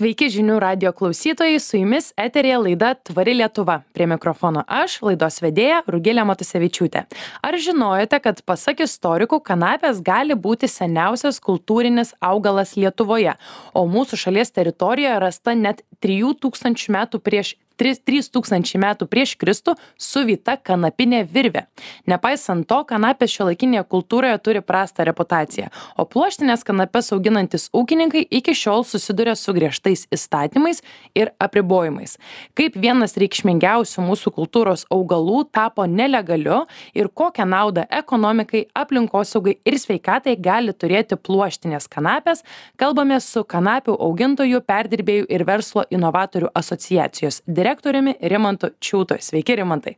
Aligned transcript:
Sveiki 0.00 0.30
žinių 0.32 0.54
radio 0.62 0.94
klausytojai, 0.96 1.58
su 1.60 1.76
jumis 1.76 2.06
eterija 2.16 2.56
laida 2.56 2.94
Tvari 3.04 3.34
Lietuva. 3.36 3.82
Prie 3.92 4.06
mikrofono 4.08 4.62
aš, 4.64 4.94
laidos 5.04 5.42
vedėja 5.44 5.82
Rugilė 5.92 6.24
Matusevičiūtė. 6.24 7.02
Ar 7.44 7.58
žinojote, 7.60 8.22
kad 8.24 8.40
pasak 8.48 8.80
istorikų, 8.86 9.42
kanapės 9.44 10.00
gali 10.00 10.32
būti 10.32 10.72
seniausias 10.72 11.36
kultūrinis 11.44 12.14
augalas 12.24 12.78
Lietuvoje, 12.80 13.36
o 13.76 13.84
mūsų 13.84 14.22
šalies 14.24 14.56
teritorijoje 14.56 15.20
rasta 15.20 15.52
net 15.52 15.84
3000 16.00 16.88
metų 16.96 17.20
prieš 17.20 17.58
tris 17.80 18.02
trys 18.04 18.30
tūkstančiai 18.32 18.82
metų 18.84 19.08
prieš 19.10 19.36
kristų 19.40 19.76
suvyta 19.96 20.58
kanapinė 20.60 21.24
virvė. 21.24 21.66
Nepaisant 22.10 22.68
to 22.68 22.82
kanapės 22.88 23.32
šiuolaikinėje 23.34 23.86
kultūroje 23.90 24.36
turi 24.44 24.64
prastą 24.64 25.08
reputaciją 25.08 25.70
o 25.96 26.04
pluoštines 26.04 26.64
kanapes 26.66 27.10
auginantys 27.14 27.68
ūkininkai 27.76 28.22
iki 28.38 28.54
šiol 28.56 28.84
susiduria 28.88 29.34
su 29.38 29.54
griežtais 29.56 30.06
įstatymais 30.12 30.82
ir 31.18 31.32
apribojimais. 31.42 32.16
Kaip 32.58 32.76
vienas 32.80 33.16
reikšmingiausių 33.20 34.04
mūsų 34.06 34.32
kultūros 34.36 34.86
augalų 34.92 35.44
tapo 35.54 35.86
nelegaliu 35.86 36.62
ir 36.94 37.08
kokią 37.08 37.46
naudą 37.48 37.86
ekonomikai 38.00 38.66
aplinkosaugai 38.76 39.56
ir 39.64 39.78
sveikatai 39.80 40.36
gali 40.40 40.74
turėti 40.74 41.18
pluoštinės 41.18 41.88
kanapės 41.90 42.44
kalbamės 42.80 43.28
su 43.30 43.44
kanapių 43.44 43.96
augintojų 44.08 44.62
perdirbėjų 44.66 45.28
ir 45.30 45.46
verslo 45.48 45.86
inovatorių 45.90 46.52
asociacijos 46.54 47.42
direktoriumi 47.46 47.69
direktoriumi 47.70 48.18
Rimantu 48.22 48.74
Čiūtu. 48.82 49.20
Sveiki, 49.22 49.54
Rimantai. 49.60 49.96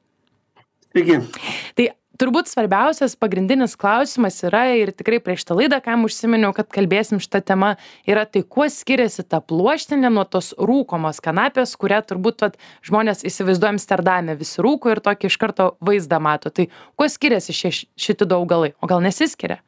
Sveiki. 0.93 1.19
Tai 1.79 1.87
turbūt 2.21 2.51
svarbiausias 2.51 3.17
pagrindinis 3.17 3.75
klausimas 3.81 4.37
yra 4.45 4.67
ir 4.77 4.93
tikrai 4.93 5.23
prieš 5.25 5.47
tą 5.49 5.57
laidą, 5.57 5.81
kam 5.83 6.05
užsiminiau, 6.05 6.53
kad 6.53 6.69
kalbėsim 6.69 7.21
šitą 7.23 7.41
temą, 7.41 7.73
yra 8.07 8.27
tai, 8.29 8.45
kuo 8.45 8.69
skiriasi 8.69 9.25
ta 9.25 9.41
pluoštinė 9.41 10.13
nuo 10.13 10.27
tos 10.29 10.53
rūkomos 10.61 11.23
kanapės, 11.25 11.73
kurią 11.81 12.03
turbūt 12.05 12.45
vat, 12.45 12.61
žmonės 12.85 13.25
įsivaizduoja 13.25 13.79
Amsterdame, 13.79 14.37
visi 14.37 14.61
rūko 14.63 14.93
ir 14.93 15.01
tokį 15.03 15.33
iš 15.33 15.41
karto 15.41 15.73
vaizdą 15.81 16.21
mato. 16.21 16.53
Tai 16.53 16.69
kuo 16.93 17.09
skiriasi 17.09 17.57
šie, 17.57 17.73
šitie 17.97 18.29
du 18.29 18.37
augalai, 18.37 18.75
o 18.85 18.91
gal 18.91 19.01
nesiskiria? 19.01 19.63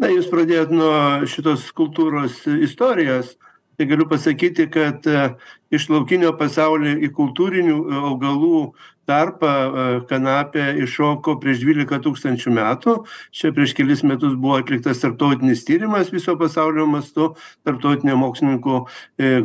Na, 0.00 0.08
jūs 0.08 0.30
pradėjot 0.32 0.72
nuo 0.72 0.94
šitos 1.28 1.68
kultūros 1.76 2.46
istorijos 2.48 3.36
tai 3.76 3.86
galiu 3.86 4.08
pasakyti 4.08 4.70
kad 4.70 5.06
e, 5.06 5.30
iš 5.74 5.88
laukinio 5.92 6.32
pasaulio 6.38 6.96
į 6.96 7.10
kultūrinių 7.16 7.76
e, 7.76 7.98
augalų 8.10 8.60
tarpą 9.06 9.50
e, 9.52 9.84
kanapė 10.08 10.64
iššoko 10.86 11.36
prieš 11.42 11.60
dvylika 11.62 12.00
tūkstančių 12.04 12.54
metų. 12.56 12.96
Čia 13.36 13.52
prieš 13.56 13.76
kelis 13.76 14.02
metus 14.06 14.34
buvo 14.34 14.56
atliktas 14.62 15.04
tarptautinis 15.04 15.66
tyrimas 15.68 16.10
viso 16.14 16.34
pasaulio 16.40 16.88
mastu. 16.90 17.34
Tarptautinė 17.68 18.16
mokslininkų 18.18 18.80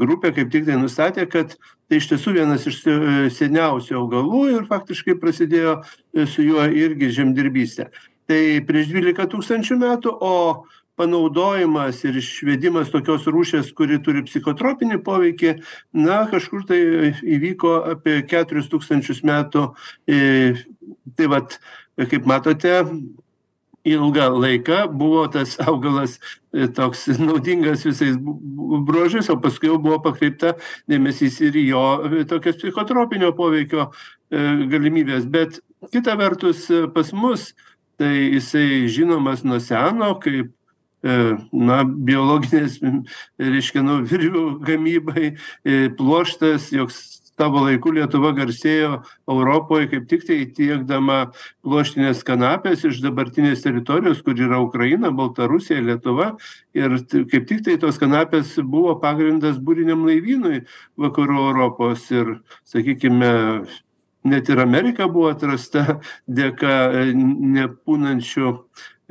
grupė 0.01 0.33
kaip 0.37 0.51
tik 0.53 0.65
tai 0.69 0.79
nustatė 0.79 1.27
kad 1.29 1.57
tai 1.91 1.99
iš 1.99 2.07
tiesų 2.13 2.37
vienas 2.39 2.65
iš 2.71 2.79
seniausių 3.35 3.97
augalų 3.99 4.45
ir 4.55 4.67
faktiškai 4.69 5.17
prasidėjo 5.19 5.81
su 6.23 6.45
juo 6.45 6.63
irgi 6.71 7.11
žemdirbystė. 7.19 7.89
Tai 8.31 8.43
prieš 8.63 8.93
dvylika 8.93 9.25
tūkstančių 9.27 9.75
metų 9.81 10.13
o 10.23 10.35
panaudojimas 11.01 12.03
ir 12.05 12.19
išvedimas 12.21 12.91
tokios 12.93 13.25
rūšies 13.25 13.71
kuri 13.77 13.97
turi 14.05 14.21
psichotropinį 14.27 15.01
poveikį 15.05 15.55
na 15.97 16.23
kažkur 16.29 16.67
tai 16.69 16.81
įvyko 17.37 17.73
apie 17.95 18.19
keturis 18.29 18.69
tūkstančius 18.71 19.23
metų 19.25 19.71
i 20.05 20.21
tai 21.17 21.31
vat 21.31 21.57
kaip 21.97 22.29
matote 22.29 22.75
ilgą 23.87 24.27
laiką 24.43 24.83
buvo 24.93 25.25
tas 25.33 25.57
augalas 25.65 26.19
toks 26.77 27.07
naudingas 27.17 27.87
visais 27.87 28.15
bruožais 28.21 29.31
o 29.33 29.39
paskui 29.41 29.71
jau 29.71 29.79
buvo 29.81 29.97
pakreipta 30.05 30.53
dėmesys 30.91 31.41
ir 31.47 31.57
į 31.57 31.65
jo 31.71 31.83
tokias 32.29 32.61
psichotropinio 32.61 33.33
poveikio 33.37 33.89
galimybes 34.29 35.25
bet 35.25 35.61
kita 35.89 36.13
vertus 36.19 36.67
pas 36.93 37.13
mus 37.13 37.51
tai 37.97 38.13
jisai 38.37 38.87
žinomas 38.89 39.41
nuo 39.45 39.57
seno 39.61 40.13
kaip 40.21 40.53
E, 40.53 40.60
na 41.01 41.81
biologinės 41.83 42.77
reiškia 43.41 43.81
nu 43.81 44.01
virvių 44.05 44.45
gamybai 44.65 45.31
e, 45.31 45.89
pluoštas 45.97 46.69
jog 46.75 46.93
savo 47.41 47.63
laiku 47.65 47.93
lietuva 47.95 48.33
garsėjo 48.37 48.99
europoj 49.29 49.87
kaip 49.89 50.07
tiktai 50.11 50.43
tiekdama 50.53 51.31
pluoštines 51.65 52.21
kanapes 52.27 52.85
iš 52.85 53.01
dabartinės 53.01 53.63
teritorijos 53.65 54.21
kur 54.25 54.37
yra 54.37 54.59
ukraina 54.61 55.09
baltarusija 55.15 55.81
lietuva. 55.81 56.35
Ir 56.77 56.99
kaip 57.31 57.47
tiktai 57.49 57.79
tos 57.81 57.97
kanapės 58.01 58.53
buvo 58.61 58.93
pagrindas 59.01 59.57
būriniam 59.57 60.05
laivynui 60.05 60.65
vakarų 61.01 61.39
europos. 61.47 62.05
Ir 62.13 62.37
sakykime 62.69 63.31
net 64.23 64.49
ir 64.49 64.61
amerika 64.61 65.09
buvo 65.09 65.31
atrasta 65.33 65.97
dėka 66.29 66.77
e, 66.93 67.05
nepūnančių 67.57 68.53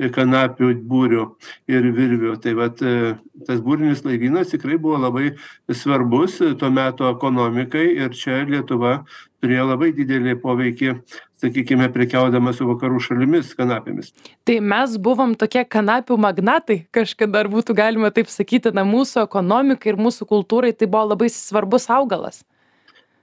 kanapių 0.09 0.71
būrių 0.89 1.25
ir 1.69 1.89
virvių. 1.95 2.35
Tai 2.41 2.53
vat 2.57 2.81
e, 2.81 3.15
tas 3.47 3.61
būrinis 3.63 4.05
laivynas 4.07 4.53
tikrai 4.53 4.79
buvo 4.81 4.97
labai 5.01 5.33
svarbus 5.69 6.39
to 6.59 6.71
meto 6.73 7.09
ekonomikai 7.11 7.85
ir 7.99 8.15
čia 8.17 8.41
lietuva 8.47 9.01
turėjo 9.41 9.67
labai 9.71 9.91
didelį 9.97 10.37
poveikį 10.41 10.93
sakykime 11.41 11.87
prekiaudama 11.93 12.53
su 12.53 12.67
vakarų 12.69 13.01
šalimis 13.01 13.55
kanapėmis. 13.57 14.11
Tai 14.45 14.59
mes 14.61 14.97
buvom 15.01 15.33
tokie 15.39 15.63
kanapių 15.65 16.17
magnatai 16.21 16.83
kažkada 16.93 17.41
ar 17.41 17.49
būtų 17.51 17.75
galima 17.77 18.13
taip 18.13 18.29
sakyti 18.29 18.73
na 18.75 18.85
mūsų 18.87 19.25
ekonomikai 19.25 19.93
ir 19.93 20.01
mūsų 20.01 20.29
kultūrai 20.29 20.73
tai 20.77 20.89
buvo 20.89 21.09
labai 21.13 21.31
svarbus 21.33 21.89
augalas 21.89 22.43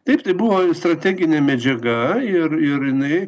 taip 0.08 0.22
tai 0.24 0.32
buvo 0.38 0.62
strateginė 0.72 1.42
medžiaga 1.44 2.16
ir 2.24 2.54
ir 2.56 2.84
jinai 2.88 3.18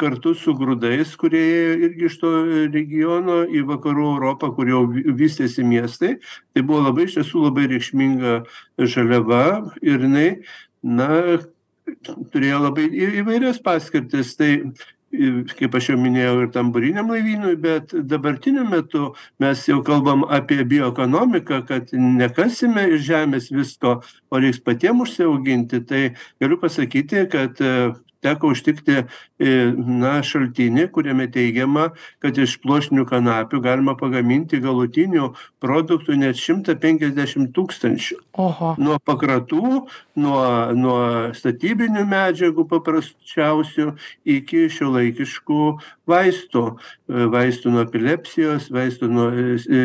kartu 0.00 0.32
su 0.34 0.54
grūdais 0.58 1.12
kurie 1.20 1.42
ėjo 1.46 1.74
irgi 1.86 2.08
iš 2.10 2.16
to 2.22 2.32
regiono 2.74 3.36
į 3.46 3.62
vakarų 3.68 4.06
europą 4.16 4.50
kur 4.56 4.70
jau 4.72 4.82
vystėsi 4.90 5.62
miestai. 5.62 6.16
Tai 6.50 6.64
buvo 6.66 6.82
labai 6.88 7.06
iš 7.06 7.20
tiesų 7.20 7.44
labai 7.46 7.68
reikšminga 7.70 8.40
žaliava 8.82 9.44
ir 9.86 10.02
jinai 10.08 10.30
na 10.82 11.10
turėjo 12.34 12.58
labai 12.64 12.88
įvairias 13.22 13.62
paskirtis. 13.62 14.34
Tai 14.38 14.50
kaip 15.58 15.76
aš 15.78 15.90
jau 15.90 15.98
minėjau 16.00 16.34
ir 16.44 16.50
tam 16.54 16.72
būriniam 16.74 17.10
laivynui 17.12 17.56
bet 17.60 17.94
dabartiniu 18.10 18.64
metu 18.68 19.12
mes 19.42 19.64
jau 19.68 19.80
kalbam 19.86 20.24
apie 20.38 20.62
bioekonomiką 20.68 21.62
kad 21.68 21.92
nekasime 21.92 22.86
iš 22.96 23.06
žemės 23.10 23.50
visko 23.54 24.00
o 24.30 24.42
reiks 24.42 24.62
patiem 24.64 25.00
užsiauginti. 25.04 25.82
Tai 25.86 26.02
galiu 26.40 26.60
pasakyti 26.62 27.26
kad 27.32 27.60
teko 28.24 28.52
užtikti 28.54 29.02
na 29.76 30.12
šaltinį 30.24 30.86
kuriame 30.94 31.26
teigiama 31.32 31.90
kad 32.22 32.38
iš 32.40 32.56
pluoštinių 32.62 33.04
kanapių 33.08 33.60
galima 33.64 33.96
pagaminti 33.98 34.60
galutinių 34.62 35.30
produktų 35.62 36.16
net 36.20 36.40
šimtą 36.40 36.76
penkiasdešim 36.80 37.50
tūkstančių. 37.56 38.18
Oho. 38.42 38.74
Nuo 38.80 38.98
pakratų 39.04 39.86
nuo 40.16 40.42
nuo 40.76 40.98
statybinių 41.36 42.06
medžiagų 42.08 42.66
paprasčiausių 42.70 43.92
iki 44.36 44.66
šiuolaikiškų 44.72 45.62
vaistų. 46.08 46.66
Vaistų 47.36 47.74
nuo 47.74 47.86
epilepsijos 47.86 48.70
vaistų 48.74 49.10
nuo 49.12 49.30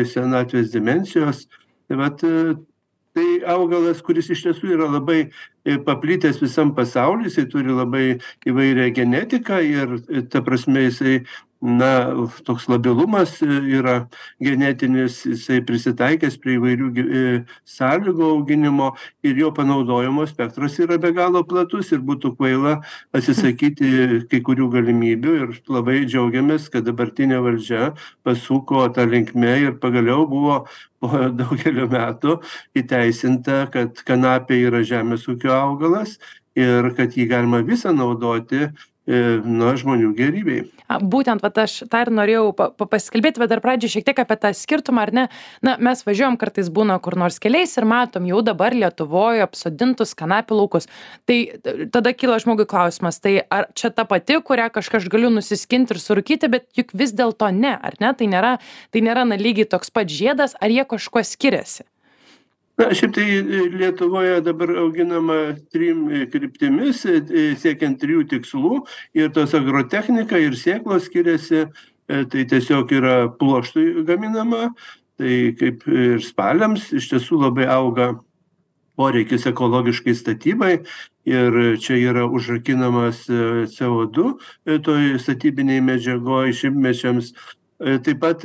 senatvės 0.08 0.72
demencijos. 0.74 1.46
Tai 1.88 1.98
vat 2.00 2.22
tai 3.14 3.42
augalas 3.54 4.00
kuris 4.04 4.30
iš 4.32 4.44
tiesų 4.46 4.72
yra 4.76 4.88
labai 4.88 5.18
paplitęs 5.86 6.40
visam 6.42 6.72
pasauly 6.76 7.28
jisai 7.28 7.44
turi 7.52 7.74
labai 7.76 8.04
įvairią 8.48 8.88
genetiką 8.96 9.60
ir 9.68 9.96
ta 10.32 10.42
prasme 10.46 10.86
jisai 10.88 11.18
na 11.62 12.10
toks 12.44 12.66
labilumas 12.68 13.36
yra 13.42 14.08
genetinis 14.42 15.20
jisai 15.22 15.60
prisitaikęs 15.62 16.34
prie 16.42 16.56
įvairių 16.58 16.88
gi 16.96 17.04
sąlygų 17.70 18.30
auginimo 18.34 18.88
ir 19.22 19.38
jo 19.38 19.52
panaudojimo 19.54 20.26
spektras 20.26 20.80
yra 20.82 20.98
be 20.98 21.12
galo 21.14 21.44
platus 21.46 21.92
ir 21.94 22.02
būtų 22.02 22.34
kvaila 22.34 22.74
atsisakyti 23.14 24.24
kai 24.26 24.42
kurių 24.42 24.72
galimybių 24.74 25.36
ir 25.44 25.54
labai 25.70 26.02
džiaugiamės 26.02 26.66
kad 26.72 26.88
dabartinė 26.90 27.38
valdžia 27.46 27.92
pasuko 28.26 28.88
ta 28.90 29.06
linkme 29.06 29.54
ir 29.68 29.78
pagaliau 29.78 30.26
buvo 30.26 30.64
po 30.98 31.14
daugelio 31.40 31.86
metų 31.86 32.40
įteisinta 32.74 33.68
kad 33.70 34.02
kanapė 34.02 34.64
yra 34.66 34.82
žemės 34.82 35.30
ūkio 35.30 35.54
augalas 35.54 36.18
ir 36.58 36.90
kad 36.98 37.14
jį 37.16 37.30
galima 37.30 37.62
visą 37.64 37.94
naudoti 37.96 38.66
na 39.06 39.74
žmonių 39.78 40.12
gėrybei 40.18 40.62
būtent 41.00 41.42
vat 41.42 41.58
aš 41.64 41.82
tą 41.90 42.02
ir 42.04 42.10
norėjau 42.12 42.52
pa 42.56 42.68
pa 42.70 42.86
pasikalbėti 42.86 43.40
bet 43.40 43.50
dar 43.50 43.62
pradžiai 43.64 43.90
šiek 43.96 44.06
tiek 44.06 44.18
apie 44.22 44.36
tą 44.40 44.52
skirtumą 44.56 45.02
ar 45.02 45.12
ne? 45.12 45.24
Na 45.62 45.76
mes 45.78 46.02
važiuojam 46.04 46.36
kartais 46.40 46.68
būna 46.68 46.98
kur 47.02 47.16
nors 47.16 47.38
keliais 47.42 47.76
ir 47.78 47.86
matom 47.88 48.26
jau 48.28 48.42
dabar 48.42 48.74
lietuvoj 48.74 49.44
apsodintus 49.46 50.14
kanapių 50.18 50.58
laukus. 50.58 50.88
Tai 51.26 51.38
tada 51.94 52.12
kyla 52.12 52.40
žmogui 52.42 52.66
klausimas 52.68 53.20
tai 53.22 53.40
ar 53.50 53.70
čia 53.74 53.90
ta 53.90 54.04
pati 54.04 54.40
kurią 54.42 54.68
kažką 54.74 55.00
aš 55.00 55.08
galiu 55.12 55.32
nusiskint 55.32 55.90
ir 55.90 56.02
surūkyti 56.02 56.50
bet 56.52 56.68
juk 56.76 56.92
vis 56.94 57.14
dėlto 57.16 57.50
ne 57.54 57.76
ar 57.78 57.98
ne? 58.00 58.12
Tai 58.12 58.28
nėra 58.28 58.58
tai 58.92 59.04
nėra 59.04 59.26
na 59.28 59.40
lygiai 59.40 59.68
toks 59.68 59.90
pat 59.90 60.10
žiedas 60.10 60.56
ar 60.60 60.70
jie 60.70 60.84
kažkuo 60.88 61.24
skiriasi 61.26 61.91
na 62.80 62.88
šiaip 62.96 63.14
tai 63.14 63.26
lietuvoje 63.74 64.40
dabar 64.44 64.72
auginama 64.82 65.38
trim 65.72 66.06
kryptimis 66.32 67.04
siekiant 67.62 68.00
trijų 68.00 68.26
tikslų. 68.32 68.82
Ir 69.18 69.32
tos 69.36 69.54
agrotechnika 69.58 70.40
ir 70.40 70.56
sėklos 70.58 71.08
skiriasi. 71.10 71.66
Tai 72.08 72.42
tiesiog 72.50 72.90
yra 72.92 73.14
pluoštui 73.38 74.02
gaminama. 74.08 74.72
Tai 75.20 75.36
kaip 75.58 75.86
ir 75.86 76.20
spaliams 76.24 76.90
iš 76.96 77.12
tiesų 77.12 77.38
labai 77.44 77.68
auga 77.70 78.12
poreikis 78.98 79.46
ekologiškai 79.48 80.14
statybai. 80.16 80.74
Ir 81.28 81.58
čia 81.78 81.96
yra 82.02 82.26
užrakinamas 82.26 83.24
co2 83.30 84.32
toj 84.82 85.12
statybinėj 85.22 85.82
medžiagoj 85.86 86.50
šimtmečiams 86.58 87.30
taip 88.04 88.20
pat 88.22 88.44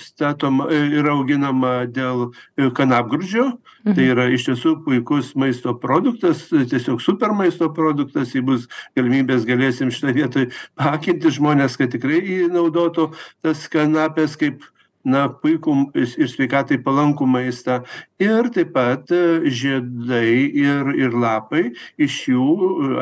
statom 0.00 0.62
ir 0.72 1.08
auginama 1.12 1.82
dėl 1.90 2.30
kanapgrūdžio. 2.56 3.48
Tai 3.88 4.04
yra 4.04 4.26
iš 4.34 4.48
tiesų 4.48 4.74
puikus 4.84 5.34
maisto 5.38 5.72
produktas 5.80 6.46
tiesiog 6.50 7.02
super 7.04 7.32
maisto 7.36 7.70
produktas. 7.74 8.34
Jei 8.36 8.44
bus 8.44 8.66
galimybės 8.98 9.46
galėsim 9.48 9.92
šitoj 9.94 10.16
vietoj 10.16 10.48
paakinti 10.78 11.32
žmones 11.36 11.78
kad 11.80 11.92
tikrai 11.94 12.48
naudotų 12.52 13.10
tas 13.44 13.64
kanapes 13.72 14.36
kaip 14.40 14.66
na 15.04 15.26
puikų 15.30 15.74
ir 15.98 16.28
sveikatai 16.30 16.78
palankų 16.82 17.26
maistą. 17.28 17.82
Ir 18.18 18.48
taip 18.54 18.72
pat 18.74 19.10
žiedai 19.10 20.50
ir 20.58 20.90
ir 20.98 21.14
lapai 21.14 21.68
iš 22.00 22.16
jų 22.32 22.48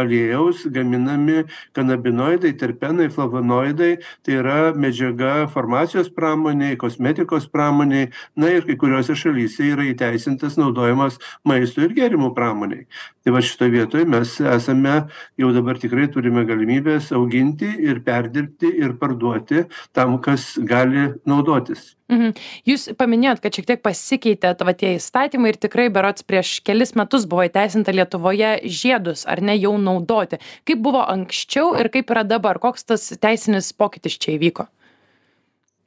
aliejaus 0.03 0.67
gaminami 0.73 1.47
kanabinoidai 1.77 2.53
terpenai 2.61 3.09
flavonoidai. 3.13 3.97
Tai 4.23 4.39
yra 4.43 4.61
medžiaga 4.77 5.49
farmacijos 5.53 6.13
pramonėj 6.13 6.77
kosmetikos 6.83 7.49
pramonėj 7.53 8.11
na 8.37 8.53
ir 8.57 8.69
kai 8.69 8.79
kuriose 8.81 9.17
šalyse 9.17 9.73
yra 9.73 9.89
įteisintas 9.91 10.61
naudojimas 10.61 11.21
maisto 11.45 11.85
ir 11.85 11.97
gėrimų 11.97 12.35
pramonėj 12.37 12.87
tai 13.27 13.33
va 13.35 13.41
šitoj 13.43 13.73
vietoj 13.73 14.05
mes 14.07 14.37
esame 14.39 14.93
jau 15.35 15.49
dabar 15.51 15.81
tikrai 15.83 16.05
turime 16.15 16.45
galimybes 16.47 17.09
auginti 17.17 17.67
ir 17.83 17.99
perdirbti 18.07 18.71
ir 18.85 18.95
parduoti 19.01 19.65
tam 19.97 20.21
kas 20.23 20.53
gali 20.63 21.09
naudotis. 21.27 21.97
Mhm. 22.07 22.37
Jūs 22.71 22.87
paminėjot 22.95 23.43
kad 23.43 23.59
šiek 23.59 23.67
tiek 23.67 23.83
pasikeitė 23.83 24.55
va 24.63 24.77
tie 24.79 24.95
įstatymai 25.01 25.51
ir 25.51 25.59
tikrai 25.59 25.89
berods 25.91 26.23
prieš 26.23 26.61
kelis 26.63 26.95
metus 26.95 27.27
buvo 27.27 27.49
įteisinta 27.49 27.91
lietuvoje 27.91 28.61
žiedus 28.63 29.27
ar 29.27 29.43
ne 29.43 29.59
jau 29.59 29.75
naudoti. 29.75 30.39
Kaip 30.63 30.87
buvo 30.87 31.03
anksčiau 31.03 31.75
ir 31.81 31.91
kaip 31.91 32.15
yra 32.15 32.23
dabar? 32.23 32.63
Koks 32.63 32.87
tas 32.87 33.11
teisinis 33.19 33.75
pokytis 33.75 34.23
čia 34.23 34.39
įvyko 34.39 34.71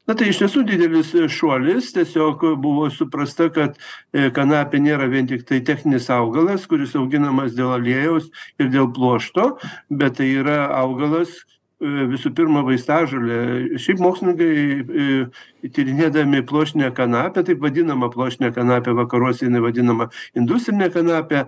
na 0.09 0.15
tai 0.17 0.31
iš 0.31 0.41
tiesų 0.41 0.63
didelis 0.65 1.11
šuolis 1.29 1.91
tiesiog 1.93 2.41
buvo 2.63 2.87
suprasta 2.93 3.49
kad 3.53 3.77
kanapė 4.33 4.81
nėra 4.81 5.05
vien 5.11 5.29
tiktai 5.29 5.61
techninis 5.65 6.09
augalas 6.13 6.65
kuris 6.69 6.95
auginamas 6.97 7.53
dėl 7.57 7.75
aliejaus 7.75 8.31
ir 8.57 8.73
dėl 8.73 8.89
pluošto 8.95 9.51
bet 10.01 10.17
tai 10.17 10.31
yra 10.41 10.63
augalas 10.81 11.37
visų 11.79 12.33
pirma 12.35 12.61
vaistažolė. 12.67 13.77
Šiaip 13.79 14.01
mokslininkai 14.03 15.58
tyrinėdami 15.63 16.43
pluoštinę 16.49 16.91
kanapę 16.97 17.43
taip 17.47 17.61
vadinamą 17.63 18.09
pluoštinę 18.13 18.51
kanapę 18.55 18.93
vakaruose 18.97 19.45
jinai 19.45 19.61
vadinama 19.63 20.09
industrine 20.35 20.89
kanape 20.89 21.45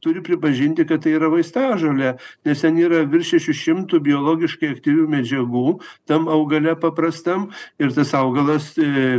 turi 0.00 0.22
pripažinti 0.22 0.86
kad 0.88 1.04
tai 1.04 1.14
yra 1.18 1.30
vaistažolė 1.32 2.16
nes 2.46 2.64
ten 2.64 2.78
yra 2.80 3.04
virš 3.08 3.36
šešių 3.36 3.56
šimtų 3.62 4.02
biologiškai 4.08 4.72
aktyvių 4.76 5.08
medžiagų 5.16 5.66
tam 6.10 6.28
augale 6.32 6.74
paprastam 6.76 7.50
ir 7.82 7.94
tas 7.96 8.14
augalas 8.18 8.72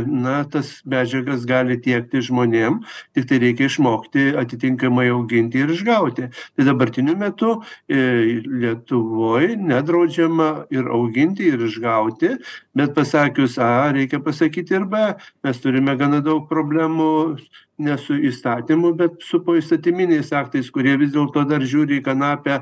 na 0.06 0.42
tas 0.44 0.76
medžiagas 0.84 1.46
gali 1.48 1.80
tiekti 1.80 2.22
žmonėm 2.24 2.82
tiktai 3.16 3.40
reikia 3.42 3.68
išmokti 3.70 4.30
atitinkamai 4.38 5.08
auginti 5.12 5.62
ir 5.62 5.72
išgauti. 5.74 6.28
Tai 6.56 6.66
dabartiniu 6.68 7.16
metu 7.18 7.54
lietuvoj 7.88 9.54
nedraudžiama 9.60 10.50
ir 10.74 10.90
auginti 10.98 11.48
ir 11.52 11.66
išgauti 11.68 12.36
bet 12.74 12.94
pasakius 12.94 13.58
a 13.58 13.92
reikia 13.94 14.20
pasakyti 14.24 14.74
ir 14.74 14.84
b. 14.90 15.14
Mes 15.44 15.60
turime 15.62 15.94
gana 15.98 16.20
daug 16.24 16.48
problemų 16.50 17.10
ne 17.78 17.96
su 17.98 18.14
įstatymu 18.14 18.92
bet 18.98 19.24
su 19.26 19.40
poįstatyminiais 19.44 20.30
aktais 20.36 20.70
kurie 20.74 20.94
vis 21.00 21.12
dėlto 21.14 21.42
dar 21.48 21.64
žiūri 21.66 21.98
į 21.98 22.04
kanapę 22.06 22.60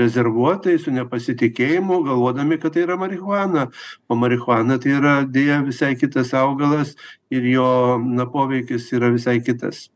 rezervuotai 0.00 0.78
su 0.82 0.94
nepasitikėjimu 0.94 2.02
galvodami 2.08 2.58
kad 2.58 2.74
tai 2.74 2.84
yra 2.86 2.98
marihuana. 2.98 3.68
O 4.08 4.18
marihuana 4.18 4.80
tai 4.82 4.96
yra 4.98 5.14
deja 5.24 5.60
visai 5.66 5.94
kitas 5.98 6.34
augalas 6.34 6.96
ir 7.30 7.46
jo 7.46 7.98
na 8.02 8.26
poveikis 8.26 8.90
yra 8.96 9.12
visai 9.14 9.38
kitas. 9.46 9.88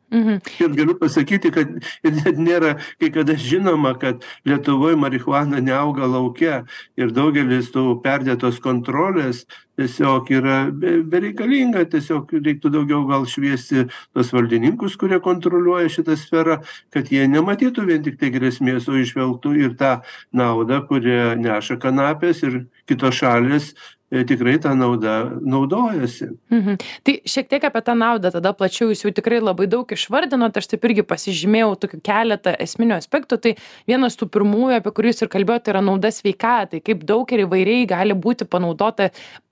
Ir 0.62 0.70
galiu 0.78 0.94
pasakyti 0.94 1.50
kad 1.50 1.70
ir 2.06 2.12
net 2.20 2.38
nėra 2.38 2.76
kai 3.00 3.10
kada 3.10 3.34
žinoma 3.34 3.96
kad 3.98 4.22
lietuvoj 4.46 4.94
marihuana 4.94 5.58
neauga 5.58 6.06
lauke. 6.06 6.62
Ir 6.96 7.10
daugelis 7.10 7.72
tų 7.74 7.98
perdėtos 8.04 8.62
kontrolės 8.62 9.42
tiesiog 9.78 10.30
yra 10.34 10.58
be 10.70 10.96
bereikalinga 11.14 11.84
tiesiog 11.90 12.34
reiktų 12.36 12.72
daugiau 12.76 13.02
gal 13.08 13.26
šviesti 13.30 13.86
tuos 14.14 14.32
valdininkus 14.34 14.98
kurie 15.00 15.20
kontroliuoja 15.24 15.90
šitą 15.96 16.18
sferą 16.20 16.60
kad 16.94 17.10
jie 17.12 17.26
nematytų 17.30 17.86
vien 17.90 18.04
tiktai 18.06 18.32
grėsmės 18.34 18.88
o 18.88 18.98
įžvelgtų 19.00 19.56
ir 19.62 19.74
tą 19.80 19.96
naudą 20.32 20.82
kurią 20.88 21.34
neša 21.40 21.80
kanapės 21.82 22.44
ir 22.46 22.64
kitos 22.88 23.20
šalys 23.22 23.74
tikrai 24.22 24.58
ta 24.60 24.74
nauda 24.74 25.30
naudojasi. 25.40 26.28
Mhm. 26.50 26.76
Tai 27.02 27.14
šiek 27.26 27.48
tiek 27.48 27.64
apie 27.64 27.82
tą 27.82 27.94
naudą 27.98 28.30
tada 28.30 28.52
plačiau 28.54 28.90
jūs 28.92 29.02
jau 29.02 29.12
tikrai 29.14 29.40
labai 29.42 29.66
daug 29.66 29.88
išvardinot 29.90 30.56
aš 30.56 30.68
taip 30.70 30.84
irgi 30.86 31.02
pasižymėjau 31.08 31.72
tokių 31.82 32.00
keletą 32.04 32.54
esminių 32.62 32.98
aspektų. 33.00 33.40
Tai 33.40 33.54
vienas 33.90 34.18
tų 34.20 34.28
pirmųjų 34.36 34.78
apie 34.78 34.92
kurį 34.94 35.12
jūs 35.12 35.24
ir 35.24 35.32
kalbėjot 35.32 35.66
tai 35.66 35.74
yra 35.74 35.82
nauda 35.84 36.12
sveikatai. 36.14 36.82
Kaip 36.84 37.02
daug 37.08 37.32
ir 37.32 37.46
įvairiai 37.46 37.88
gali 37.90 38.14
būti 38.14 38.46
panaudota 38.46 39.10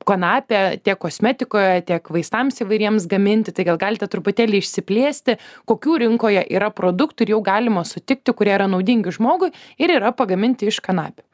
kanapė 0.08 0.62
tiek 0.84 0.98
kosmetikoje 1.00 1.82
tiek 1.88 2.12
vaistams 2.14 2.62
įvairiems 2.64 3.08
gaminti. 3.10 3.54
Tai 3.54 3.66
gal 3.72 3.80
galite 3.80 4.08
truputėlį 4.12 4.62
išsiplėsti 4.62 5.38
kokių 5.70 5.98
rinkoje 6.04 6.46
yra 6.50 6.70
produktų 6.74 7.26
ir 7.26 7.36
jau 7.36 7.42
galima 7.44 7.84
sutikti 7.88 8.34
kurie 8.36 8.56
yra 8.56 8.70
naudingi 8.70 9.14
žmogui 9.14 9.52
ir 9.78 9.98
yra 9.98 10.14
pagaminti 10.16 10.70
iš 10.70 10.80
kanapių 10.84 11.26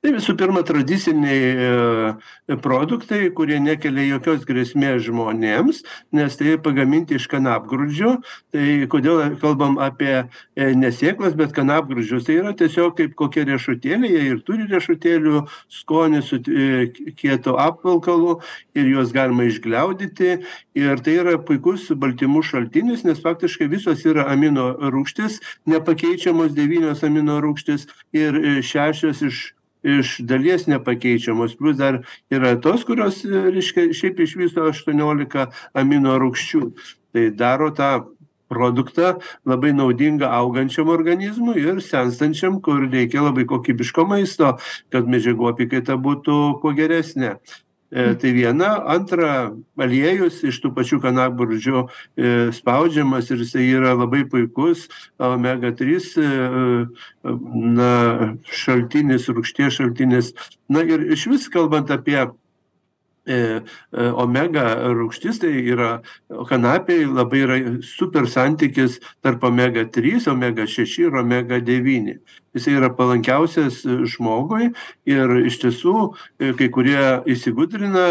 tai 0.00 0.14
visų 0.16 0.36
pirma 0.40 0.62
tradiciniai 0.66 2.58
produktai 2.64 3.28
kurie 3.36 3.58
nekelia 3.60 4.06
jokios 4.14 4.46
grėsmės 4.48 5.04
žmonėms 5.06 5.82
nes 6.16 6.38
tai 6.40 6.56
pagaminti 6.62 7.18
iš 7.18 7.28
kanapgrūdžių 7.32 8.14
tai 8.54 8.66
kodėl 8.90 9.36
kalbam 9.42 9.76
apie 9.82 10.24
ne 10.56 10.90
sėklas 10.94 11.36
bet 11.38 11.52
kanapgrūdžius? 11.56 12.24
Tai 12.26 12.38
yra 12.40 12.54
tiesiog 12.56 12.96
kaip 12.98 13.14
kokie 13.18 13.44
riešutėliai 13.48 14.12
jie 14.14 14.24
ir 14.30 14.40
turi 14.46 14.66
riešutėlių 14.70 15.44
skonį 15.80 16.22
su 16.26 16.40
kietu 17.20 17.56
apvalkalu 17.60 18.38
ir 18.78 18.90
juos 18.94 19.14
galima 19.14 19.46
išgliaudyti. 19.48 20.40
Ir 20.80 21.04
tai 21.04 21.16
yra 21.20 21.36
puikus 21.42 21.88
baltymų 21.92 22.42
šaltinis 22.46 23.04
nes 23.06 23.22
faktiškai 23.22 23.70
visos 23.70 24.04
yra 24.08 24.28
amino 24.32 24.72
rūgštys 24.80 25.40
nepakeičiamos 25.70 26.54
devynios 26.56 27.04
amino 27.06 27.40
rūgštys 27.44 27.88
ir 28.16 28.62
šešios 28.64 29.24
iš 29.28 29.48
iš 29.82 30.20
dalies 30.28 30.66
nepakeičiamos 30.70 31.56
plius 31.58 31.78
dar 31.80 32.00
yra 32.32 32.54
tos 32.60 32.84
kurios 32.88 33.22
reiškia 33.24 33.90
šiaip 33.96 34.20
iš 34.20 34.36
viso 34.40 34.68
aštuoniolika 34.70 35.50
amino 35.74 36.18
rūgščių. 36.20 36.64
Tai 37.10 37.24
daro 37.34 37.70
tą 37.74 37.90
produktą 38.50 39.14
labai 39.46 39.72
naudingą 39.74 40.28
augančiam 40.34 40.90
organizmui 40.90 41.58
ir 41.62 41.80
senstančiam 41.86 42.60
kur 42.64 42.82
reikia 42.90 43.22
labai 43.22 43.46
kokybiško 43.50 44.06
maisto 44.10 44.56
kad 44.92 45.10
medžiagų 45.10 45.52
apykaita 45.52 45.98
būtų 46.06 46.38
kuo 46.62 46.74
geresnė 46.76 47.36
tai 47.90 48.30
viena 48.34 48.70
antra 48.86 49.50
aliejus 49.80 50.40
iš 50.46 50.60
tų 50.62 50.70
pačių 50.76 51.00
kanapgrūdžių 51.02 51.82
spaudžiamas 52.54 53.30
ir 53.32 53.42
jisai 53.42 53.66
yra 53.74 53.96
labai 53.98 54.22
puikus. 54.30 54.86
Omega 55.18 55.72
trys 55.74 56.12
na 57.24 57.90
šaltinis 58.46 59.26
rūgšties 59.30 59.80
šaltinis. 59.80 60.34
Na 60.70 60.84
ir 60.86 61.02
išvis 61.16 61.48
kalbant 61.50 61.90
apie 61.90 62.20
omega 64.24 64.66
rūgštis 64.96 65.40
tai 65.42 65.52
yra 65.72 65.90
kanapėj 66.50 67.06
labai 67.10 67.42
yra 67.46 67.58
super 67.86 68.28
santykis 68.30 68.98
tarp 69.24 69.44
omega 69.48 69.86
trys 69.92 70.28
omega 70.30 70.66
šeši 70.66 71.08
ir 71.08 71.18
omega 71.22 71.60
devyni. 71.64 72.18
Jisai 72.54 72.74
yra 72.80 72.88
palankiausias 72.90 73.84
žmogui 74.10 74.72
ir 75.06 75.34
iš 75.46 75.60
tiesų 75.62 75.94
kai 76.58 76.66
kurie 76.74 76.98
įsigudrina 77.30 78.06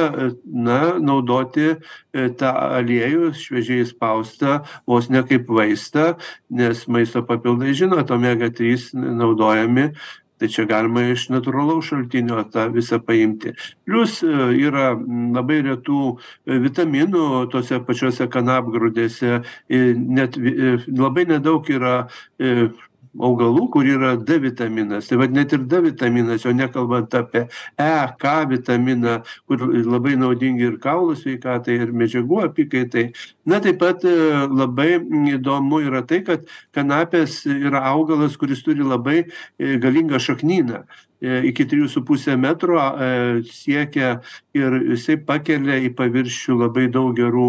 na 0.47 0.79
naudoti 1.03 1.73
tą 2.13 2.53
aliejų 2.79 3.33
šviežiai 3.35 3.83
išspaustą 3.83 4.61
vos 4.88 5.11
ne 5.11 5.25
kaip 5.27 5.51
vaistą 5.51 6.13
nes 6.49 6.85
maisto 6.88 7.25
papildai 7.27 7.75
žinot 7.75 8.15
omega 8.15 8.47
trys 8.55 8.89
naudojami 8.95 9.89
tai 10.39 10.50
čia 10.51 10.65
galima 10.69 11.03
iš 11.12 11.27
natūralaus 11.34 11.89
šaltinio 11.91 12.41
tą 12.53 12.69
visą 12.74 13.00
paimti. 13.03 13.53
Plius 13.88 14.19
yra 14.24 14.93
labai 14.96 15.62
retų 15.67 16.03
vitaminų 16.65 17.25
tose 17.53 17.81
pačiose 17.86 18.29
kanapgrūdėse. 18.31 19.41
Ir 19.69 19.89
net 20.00 20.38
labai 20.88 21.27
nedaug 21.29 21.67
yra 21.74 21.96
augalų 23.17 23.65
kur 23.73 23.87
yra 23.89 24.13
d 24.17 24.37
vitaminas. 24.43 25.09
Tai 25.09 25.19
vat 25.23 25.33
net 25.33 25.53
ir 25.55 25.65
d 25.69 25.81
vitaminas 25.87 26.45
jau 26.45 26.53
nekalbant 26.53 27.13
apie 27.17 27.45
e 27.79 27.91
k 28.21 28.33
vitaminą 28.51 29.19
kur 29.47 29.65
labai 29.65 30.15
naudingi 30.19 30.67
ir 30.67 30.77
kaulų 30.83 31.17
sveikatai 31.19 31.79
ir 31.81 31.91
medžiagų 31.91 32.43
apykaitai. 32.47 33.09
Na 33.49 33.59
taip 33.63 33.79
pat 33.81 34.05
labai 34.05 34.99
įdomu 35.33 35.81
yra 35.87 36.03
tai 36.05 36.21
kad 36.27 36.47
kanapės 36.75 37.41
yra 37.49 37.83
augalas 37.93 38.37
kuris 38.37 38.63
turi 38.65 38.85
labai 38.85 39.23
galingą 39.57 40.21
šaknyną 40.21 40.85
iki 41.21 41.65
trijų 41.67 41.89
su 41.91 42.03
puse 42.07 42.35
metro 42.39 42.79
siekia 43.49 44.19
ir 44.55 44.75
jisai 44.93 45.17
pakelia 45.27 45.79
į 45.83 45.93
paviršių 45.97 46.59
labai 46.63 46.88
daug 46.91 47.11
gerų 47.17 47.47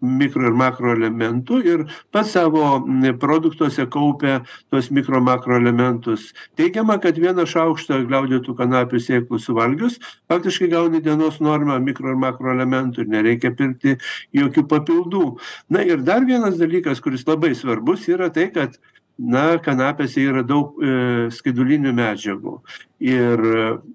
mikro 0.00 0.48
ir 0.48 0.56
makroelementų 0.56 1.58
ir 1.68 1.82
pats 2.12 2.32
savo 2.32 2.80
produktuose 3.20 3.84
kaupia 3.92 4.38
tuos 4.72 4.88
mikro 4.90 5.20
makroelementus 5.20 6.30
teigiama 6.56 6.96
kad 7.04 7.20
vieną 7.20 7.44
šaukštą 7.44 8.00
gliaudytų 8.08 8.56
kanapių 8.56 9.02
sėklų 9.04 9.42
suvalgius 9.44 10.00
faktiškai 10.32 10.70
gauni 10.72 11.02
dienos 11.04 11.40
normą 11.44 11.76
mikro 11.84 12.14
ir 12.14 12.20
makroelementų 12.22 13.04
ir 13.04 13.12
nereikia 13.12 13.52
pirkti 13.56 13.96
jokių 14.36 14.66
papildų. 14.70 15.24
Na 15.70 15.84
ir 15.86 16.04
dar 16.06 16.24
vienas 16.28 16.58
dalykas 16.60 17.02
kuris 17.04 17.26
labai 17.28 17.54
svarbus 17.58 18.08
yra 18.10 18.30
tai 18.32 18.50
kad 18.54 18.78
na 19.20 19.58
kanapėse 19.60 20.22
yra 20.24 20.42
daug 20.46 20.78
skaidulinių 21.36 21.92
medžiagų. 21.96 22.54
Ir 23.00 23.42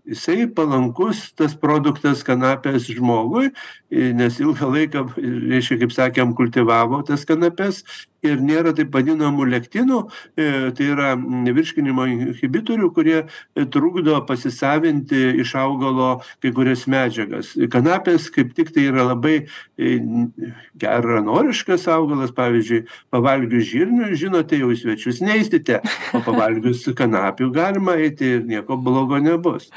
jisai 0.10 0.46
palankus 0.50 1.27
tas 1.38 1.53
produktas 1.58 2.24
kanapės 2.25 2.88
žmogui 2.89 3.51
nes 3.89 4.39
ilgą 4.41 4.70
laiką 4.74 5.05
reiškia 5.17 5.79
kaip 5.84 5.94
sakėm 5.94 6.34
kultivavo 6.38 7.01
tas 7.05 7.25
kanapes 7.25 7.84
ir 8.34 8.41
nėra 8.44 8.74
taip 8.75 8.94
vadinamų 8.96 9.48
lektinų 9.53 10.00
tai 10.36 10.88
yra 10.88 11.13
virškinimo 11.15 12.08
inhibitorių 12.12 12.91
kurie 12.96 13.20
trukdo 13.74 14.17
pasisavinti 14.27 15.22
iš 15.44 15.55
augalo 15.60 16.10
kai 16.44 16.51
kurias 16.55 16.86
medžiagas. 16.91 17.53
Kanapės 17.72 18.29
kaip 18.34 18.53
tik 18.58 18.72
tai 18.75 18.88
yra 18.91 19.08
labai 19.12 19.38
geranoriškas 20.82 21.88
augalas 21.91 22.34
pavyzdžiui 22.36 22.86
pavalgius 23.13 23.70
žirnių 23.72 24.12
žinote 24.20 24.60
jau 24.60 24.72
į 24.74 24.79
svečius 24.82 25.22
neisite 25.25 25.82
o 26.15 26.24
pavalgius 26.25 26.86
kanapių 26.98 27.51
galima 27.55 27.98
eiti 28.01 28.36
ir 28.38 28.46
nieko 28.48 28.77
blogo 28.79 29.20
nebus 29.22 29.72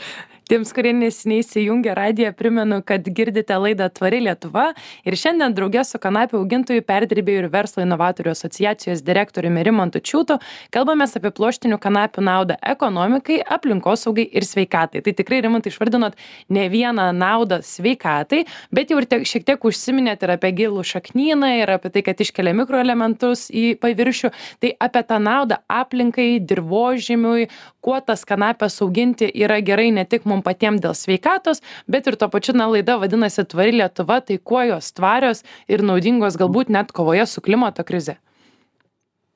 tiems 0.49 0.73
kurie 0.77 0.95
neseniai 0.97 1.43
įsijungė 1.45 1.95
radiją 1.97 2.33
primenu 2.37 2.81
kad 2.87 3.05
girdite 3.05 3.57
laidą 3.61 3.89
tvari 3.93 4.23
lietuva. 4.25 4.71
Ir 5.05 5.17
šiandien 5.19 5.55
drauge 5.57 5.85
su 5.85 6.01
kanapių 6.01 6.41
augintojų 6.41 6.85
perdirbėjų 6.89 7.45
ir 7.45 7.49
verslo 7.53 7.85
inovatorių 7.85 8.33
asociacijos 8.33 9.05
direktoriumi 9.05 9.65
rimantu 9.67 10.01
čiūtu 10.01 10.39
kalbamės 10.75 11.17
apie 11.19 11.33
pluoštinių 11.37 11.79
kanapių 11.83 12.25
naudą 12.25 12.59
ekonomikai 12.75 13.41
aplinkosaugai 13.45 14.25
ir 14.33 14.47
sveikatai. 14.49 15.03
Tai 15.05 15.15
tikrai 15.21 15.43
rimantai 15.45 15.73
išvardinot 15.73 16.17
ne 16.55 16.69
vieną 16.73 17.11
naudą 17.17 17.61
sveikatai 17.65 18.45
bet 18.73 18.93
jau 18.93 19.01
ir 19.03 19.09
šiek 19.29 19.47
tiek 19.49 19.65
užsiminėt 19.69 20.25
ir 20.25 20.35
apie 20.35 20.53
gilų 20.63 20.85
šaknyną 20.87 21.53
ir 21.61 21.73
apie 21.77 21.93
tai 21.95 22.05
kad 22.07 22.21
iškelia 22.25 22.55
mikroelementus 22.57 23.49
į 23.53 23.67
paviršių. 23.83 24.33
Tai 24.63 24.73
apie 24.89 25.05
tą 25.09 25.21
naudą 25.23 25.61
aplinkai 25.69 26.31
dirvožemiui 26.41 27.49
kuo 27.85 27.99
tas 28.05 28.25
kanapes 28.29 28.81
auginti 28.85 29.29
yra 29.45 29.61
gerai 29.65 29.91
ne 29.95 30.05
tik 30.05 30.27
mum 30.29 30.38
mum 30.39 30.47
patiem 30.47 30.79
dėl 30.79 30.95
sveikatos 30.95 31.63
bet 31.91 32.07
ir 32.07 32.17
tuo 32.17 32.31
pačiu 32.31 32.55
na 32.57 32.71
laida 32.71 32.99
vadinasi 33.03 33.45
tvari 33.45 33.75
lietuva 33.81 34.23
tai 34.23 34.39
kuo 34.39 34.63
jos 34.63 34.95
tvarios 34.95 35.45
ir 35.69 35.83
naudingos 35.83 36.39
galbūt 36.39 36.71
net 36.71 36.95
kovoje 36.95 37.27
su 37.27 37.43
klimato 37.43 37.85
krize. 37.85 38.19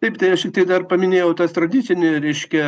Taip 0.03 0.17
tai 0.19 0.33
aš 0.35 0.49
tiktai 0.49 0.65
dar 0.67 0.83
paminėjau 0.91 1.29
tas 1.39 1.53
tradicinį 1.55 2.09
reiškia 2.25 2.65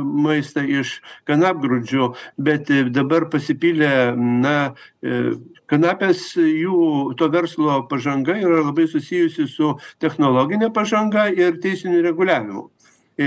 maistą 0.00 0.62
iš 0.64 0.94
kanapgrūdžių 1.28 2.06
bet 2.40 2.72
dabar 2.96 3.26
pasipylė 3.32 4.14
na 4.16 4.54
kanapės 5.68 6.30
jų 6.40 7.12
to 7.20 7.28
verslo 7.34 7.82
pažanga 7.90 8.38
yra 8.40 8.62
labai 8.64 8.88
susijusi 8.88 9.44
su 9.52 9.74
technologine 10.00 10.72
pažanga 10.72 11.28
ir 11.28 11.60
teisiniu 11.60 12.00
reguliavimu 12.08 12.64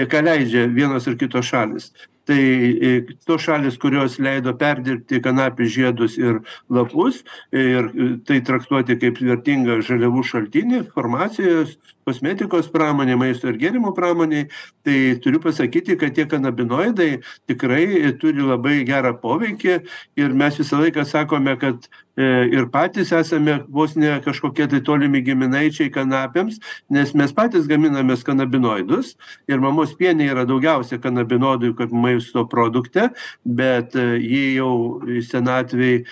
ką 0.10 0.26
leidžia 0.26 0.66
vienos 0.74 1.06
ir 1.06 1.20
kitos 1.22 1.46
šalys 1.46 1.92
tai 2.26 3.06
tos 3.26 3.44
šalys 3.46 3.78
kurios 3.82 4.18
leido 4.24 4.54
perdirbti 4.58 5.20
kanapių 5.26 5.68
žiedus 5.76 6.18
ir 6.22 6.40
lapus 6.74 7.22
ir 7.54 7.90
tai 8.28 8.40
traktuoti 8.48 8.98
kaip 9.02 9.22
vertingą 9.22 9.80
žaliavų 9.86 10.24
šaltinį 10.32 10.82
farmacijos 10.96 11.76
kosmetikos 12.06 12.70
pramonėj 12.74 13.20
maisto 13.22 13.50
ir 13.54 13.62
gėrimų 13.66 13.96
pramonėj 14.02 14.50
tai 14.86 15.18
turiu 15.24 15.42
pasakyti 15.42 15.98
kad 15.98 16.16
tie 16.16 16.26
kanabinoidai 16.30 17.12
tikrai 17.50 18.14
turi 18.22 18.46
labai 18.46 18.84
gerą 18.88 19.16
poveikį 19.22 19.78
ir 20.22 20.34
mes 20.42 20.60
visą 20.62 20.82
laiką 20.84 21.06
sakome 21.10 21.58
kad 21.62 21.88
ir 22.18 22.70
patys 22.72 23.12
esame 23.12 23.58
vos 23.68 23.96
ne 24.00 24.14
kažkokie 24.24 24.70
tai 24.72 24.80
tolimi 24.88 25.20
giminaičiai 25.26 25.92
kanapėms 25.92 26.62
nes 26.90 27.12
mes 27.14 27.34
patys 27.36 27.68
gaminamės 27.68 28.24
kanabinoidus 28.24 29.16
ir 29.52 29.60
mamos 29.60 29.92
piene 30.00 30.30
yra 30.32 30.46
daugiausia 30.48 31.02
kanabinoidų 31.04 31.74
kaip 31.76 31.92
maisto 31.92 32.46
produkte 32.48 33.10
bet 33.44 33.98
jei 34.00 34.56
jau 34.56 35.02
senatvėj 35.32 36.06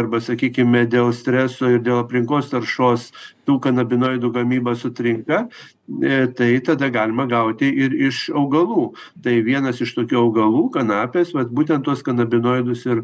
arba 0.00 0.20
sakykime 0.24 0.86
dėl 0.90 1.12
streso 1.14 1.70
ir 1.70 1.84
dėl 1.86 2.02
aplinkos 2.02 2.50
taršos 2.50 3.12
tų 3.46 3.58
kanabinoidų 3.68 4.32
gamyba 4.34 4.74
sutrinka 4.78 5.44
tai 6.36 6.60
tada 6.64 6.88
galima 6.88 7.26
gauti 7.28 7.68
ir 7.68 7.92
iš 8.08 8.30
augalų. 8.32 8.94
Tai 9.22 9.34
vienas 9.44 9.80
iš 9.84 9.92
tokių 9.96 10.16
augalų 10.22 10.62
kanapės 10.72 11.34
vat 11.36 11.50
būtent 11.52 11.84
tuos 11.84 12.02
kanabinoidus 12.02 12.86
ir 12.88 13.02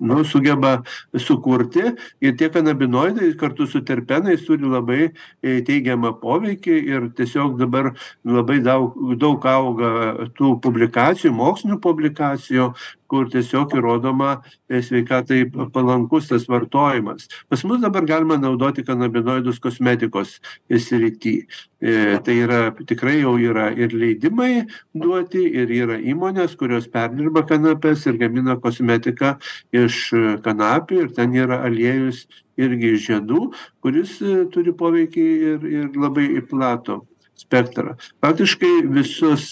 nu 0.00 0.24
sugeba 0.24 0.82
sukurti. 1.18 1.94
Ir 2.22 2.36
tie 2.38 2.48
kanabinoidai 2.54 3.32
kartu 3.38 3.66
su 3.66 3.82
terpenais 3.82 4.46
turi 4.46 4.68
labai 4.70 5.10
teigiamą 5.42 6.14
poveikį 6.22 6.78
ir 6.94 7.10
tiesiog 7.18 7.58
dabar 7.58 7.92
labai 8.24 8.60
daug 8.62 8.94
daug 9.18 9.46
auga 9.46 10.28
tų 10.38 10.54
publikacijų 10.62 11.34
mokslinių 11.34 11.80
publikacijų 11.82 12.70
kur 13.08 13.28
tiesiog 13.32 13.72
įrodoma 13.78 14.38
sveikatai 14.68 15.44
palankus 15.72 16.28
tas 16.30 16.46
vartojimas. 16.50 17.28
Pas 17.48 17.64
mus 17.64 17.80
dabar 17.82 18.06
galima 18.08 18.36
naudoti 18.40 18.84
kanabinoidus 18.86 19.60
kosmetikos 19.64 20.38
srity. 20.68 21.36
Tai 21.78 22.34
yra 22.34 22.60
tikrai 22.86 23.20
jau 23.20 23.36
yra 23.38 23.68
ir 23.70 23.94
leidimai 23.94 24.66
duoti 24.94 25.44
ir 25.62 25.70
yra 25.70 25.98
įmonės 26.12 26.56
kurios 26.58 26.88
perdirba 26.90 27.44
kanapes 27.46 28.06
ir 28.10 28.18
gamina 28.20 28.58
kosmetiką 28.60 29.36
iš 29.72 30.00
kanapių 30.44 31.04
ir 31.04 31.12
ten 31.14 31.36
yra 31.38 31.62
aliejus 31.68 32.26
irgi 32.58 32.96
iš 32.96 33.06
žiedų 33.06 33.44
kuris 33.84 34.18
turi 34.54 34.74
poveikį 34.74 35.28
ir 35.52 35.70
ir 35.70 35.94
labai 35.94 36.26
platų 36.50 37.04
spektrą. 37.38 37.96
Faktiškai 38.24 38.72
visos 38.92 39.50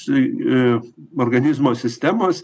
organizmo 1.16 1.74
sistemos 1.78 2.42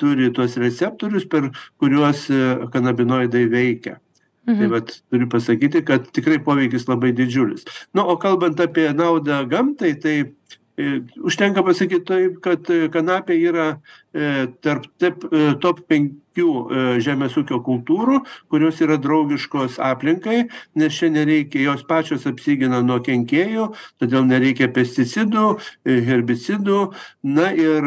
turi 0.00 0.30
tuos 0.34 0.56
receptorius 0.60 1.26
per 1.28 1.50
kuriuos 1.80 2.26
kanabinoidai 2.72 3.44
veikia. 3.52 3.98
Tai 4.50 4.66
vat 4.72 4.88
turiu 5.12 5.28
pasakyti 5.30 5.84
kad 5.86 6.08
tikrai 6.16 6.40
poveikis 6.42 6.88
labai 6.88 7.12
didžiulis. 7.14 7.66
Na 7.94 8.02
o 8.08 8.16
kalbant 8.18 8.58
apie 8.60 8.88
naudą 8.96 9.44
gamtai 9.46 9.92
tai 10.00 10.16
užtenka 11.20 11.62
pasakyt 11.62 12.06
taip 12.08 12.40
kad 12.42 12.64
kanapė 12.94 13.36
yra 13.36 13.68
tarp 14.64 14.88
taip 14.98 15.26
top 15.60 15.84
penkių 16.40 17.00
žemės 17.00 17.36
ūkio 17.38 17.60
kultūrų 17.64 18.20
kurios 18.50 18.80
yra 18.80 18.96
draugiškos 19.00 19.78
aplinkai 19.80 20.48
nes 20.74 20.94
čia 20.94 21.10
nereikia 21.10 21.62
jos 21.64 21.82
pačios 21.84 22.26
apsigina 22.26 22.80
nuo 22.82 23.00
kenkėjų 23.00 23.70
todėl 24.00 24.24
nereikia 24.26 24.68
pesticidų 24.72 25.58
herbicidų. 25.84 26.80
Na 27.22 27.50
ir 27.52 27.84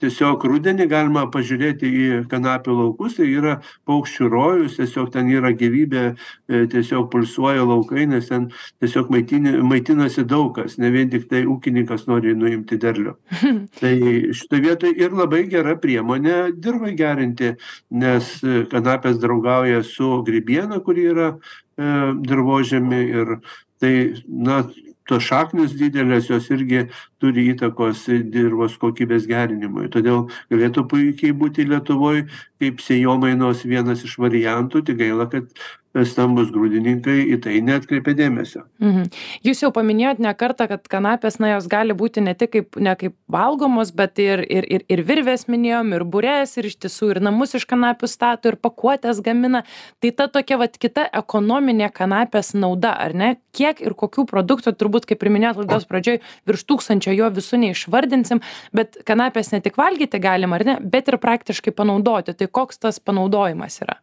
tiesiog 0.00 0.44
rudenį 0.44 0.88
galima 0.88 1.26
pažiūrėti 1.30 1.88
į 1.88 2.06
kanapių 2.30 2.76
laukus 2.78 3.18
tai 3.18 3.28
yra 3.32 3.58
paukščių 3.88 4.28
rojus 4.32 4.78
tiesiog 4.78 5.10
ten 5.12 5.28
yra 5.30 5.52
gyvybė 5.52 6.04
tiesiog 6.48 7.10
pulsuoja 7.12 7.66
laukai 7.66 8.06
nes 8.08 8.28
ten 8.28 8.48
tiesiog 8.80 9.10
maitini 9.12 9.56
maitinasi 9.62 10.24
daug 10.28 10.54
kas 10.56 10.78
ne 10.78 10.90
vien 10.94 11.10
tiktai 11.10 11.44
ūkininkas 11.48 12.06
nori 12.08 12.34
nuimti 12.34 12.78
derlių. 12.80 13.16
Tai 13.80 13.94
šitoj 14.34 14.64
vietoj 14.64 14.94
ir 14.96 15.16
labai 15.16 15.44
gera 15.50 15.76
priemonė 15.78 16.38
dirvai 16.56 16.94
gerinti 16.98 17.57
nes 17.90 18.34
kanapės 18.72 19.20
draugauja 19.22 19.84
su 19.86 20.18
grybiena 20.26 20.80
kuri 20.84 21.08
yra 21.12 21.30
dirvožemy 21.78 23.02
ir 23.20 23.34
tai 23.78 23.94
na 24.26 24.62
tos 25.08 25.24
šaknys 25.24 25.72
didelės 25.78 26.28
jos 26.28 26.48
irgi 26.52 26.84
turi 27.22 27.46
įtakos 27.54 28.04
dirvos 28.32 28.76
kokybės 28.80 29.26
gerinimui. 29.30 29.88
Todėl 29.92 30.26
galėtų 30.52 30.84
puikiai 30.90 31.34
būti 31.36 31.66
lietuvoj 31.68 32.26
kaip 32.60 32.82
sėjomainos 32.84 33.64
vienas 33.68 34.04
iš 34.04 34.18
variantų. 34.20 34.84
Tik 34.88 35.00
gaila 35.00 35.28
kad 35.32 35.48
stambūs 35.96 36.50
grūdininkai 36.52 37.16
į 37.32 37.38
tai 37.44 37.58
neatkreipia 37.64 38.14
dėmesio. 38.18 38.64
Mhm. 38.82 39.08
Jūs 39.46 39.62
jau 39.64 39.70
paminėjot 39.74 40.20
ne 40.22 40.32
kartą 40.36 40.68
kad 40.70 40.84
kanapės 40.90 41.38
na 41.40 41.54
jos 41.54 41.68
gali 41.70 41.96
būti 41.96 42.22
ne 42.24 42.34
tik 42.38 42.52
kaip 42.52 42.78
ne 42.80 42.94
kaip 42.98 43.14
valgomos 43.32 43.92
bet 43.96 44.18
ir 44.22 44.42
ir 44.44 44.66
ir 44.68 44.84
ir 44.88 45.02
virvės 45.08 45.46
minėjom 45.48 45.94
ir 45.96 46.04
bures 46.04 46.56
ir 46.60 46.68
iš 46.68 46.78
tiesų 46.84 47.10
ir 47.14 47.22
namus 47.24 47.56
iš 47.58 47.66
kanapių 47.68 48.08
stato 48.10 48.52
ir 48.52 48.56
pakuotes 48.56 49.22
gamina. 49.24 49.64
Tai 50.00 50.10
ta 50.10 50.28
tokia 50.28 50.58
vat 50.60 50.78
kita 50.78 51.08
ekonominė 51.22 51.90
kanapės 51.94 52.54
nauda 52.54 52.94
ar 52.98 53.14
ne? 53.14 53.36
Kiek 53.52 53.80
ir 53.82 53.96
kokių 53.98 54.26
produktų 54.28 54.74
turbūt 54.76 55.08
kaip 55.08 55.22
ir 55.22 55.32
minėjot 55.34 55.62
laidos 55.64 55.88
pradžioj 55.88 56.20
virš 56.46 56.66
tūkstančio 56.68 57.16
jo 57.16 57.30
visų 57.32 57.62
neišvardinsim 57.64 58.42
bet 58.72 59.00
kanapes 59.08 59.52
ne 59.52 59.62
tik 59.64 59.80
valgyti 59.80 60.20
galima 60.20 60.60
ar 60.60 60.66
ne? 60.68 60.76
Bet 60.80 61.08
ir 61.08 61.18
praktiškai 61.18 61.74
panaudoti. 61.74 62.36
Tai 62.38 62.52
koks 62.52 62.78
tas 62.84 63.00
panaudojimas 63.00 63.80
yra 63.82 63.98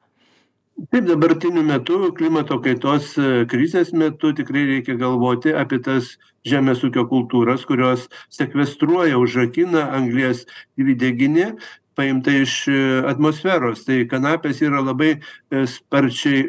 taip 0.91 1.07
dabartiniu 1.07 1.63
metu 1.63 2.11
klimato 2.17 2.57
kaitos 2.63 3.13
e, 3.15 3.45
krizės 3.47 3.93
metu 3.95 4.33
tikrai 4.35 4.65
reikia 4.67 4.97
galvoti 4.99 5.53
apie 5.55 5.79
tas 5.83 6.15
žemės 6.47 6.83
ūkio 6.83 7.05
kultūras 7.07 7.63
kurios 7.67 8.09
sekvestruoja 8.33 9.17
užrakina 9.21 9.85
anglies 9.95 10.43
dvideginį 10.75 11.53
paimtą 11.95 12.33
iš 12.43 12.55
e, 12.67 12.79
atmosferos. 13.07 13.85
Tai 13.87 14.01
kanapės 14.11 14.59
yra 14.65 14.83
labai 14.83 15.13
e, 15.15 15.63
sparčiai 15.63 16.43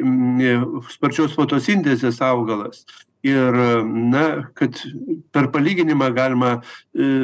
sparčios 0.91 1.37
fotosintezės 1.37 2.19
augalas. 2.27 2.83
Ir 3.25 3.55
na 4.11 4.25
kad 4.55 4.77
per 5.33 5.47
palyginimą 5.51 6.11
galima 6.15 6.51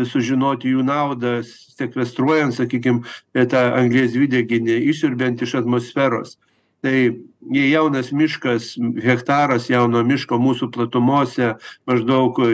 sužinoti 0.10 0.72
jų 0.74 0.82
naudą 0.88 1.36
sekvestruojant 1.46 2.58
sakykim 2.58 3.04
tą 3.32 3.62
anglies 3.78 4.16
dvideginį 4.16 4.80
išsiurbiant 4.90 5.46
iš 5.46 5.54
atmosferos 5.62 6.34
tai 6.84 6.98
jei 7.52 7.72
jaunas 7.72 8.12
miškas 8.12 8.74
hektaras 9.04 9.68
jauno 9.72 10.04
miško 10.08 10.38
mūsų 10.40 10.70
platumose 10.74 11.54
maždaug 11.90 12.40
e, 12.44 12.52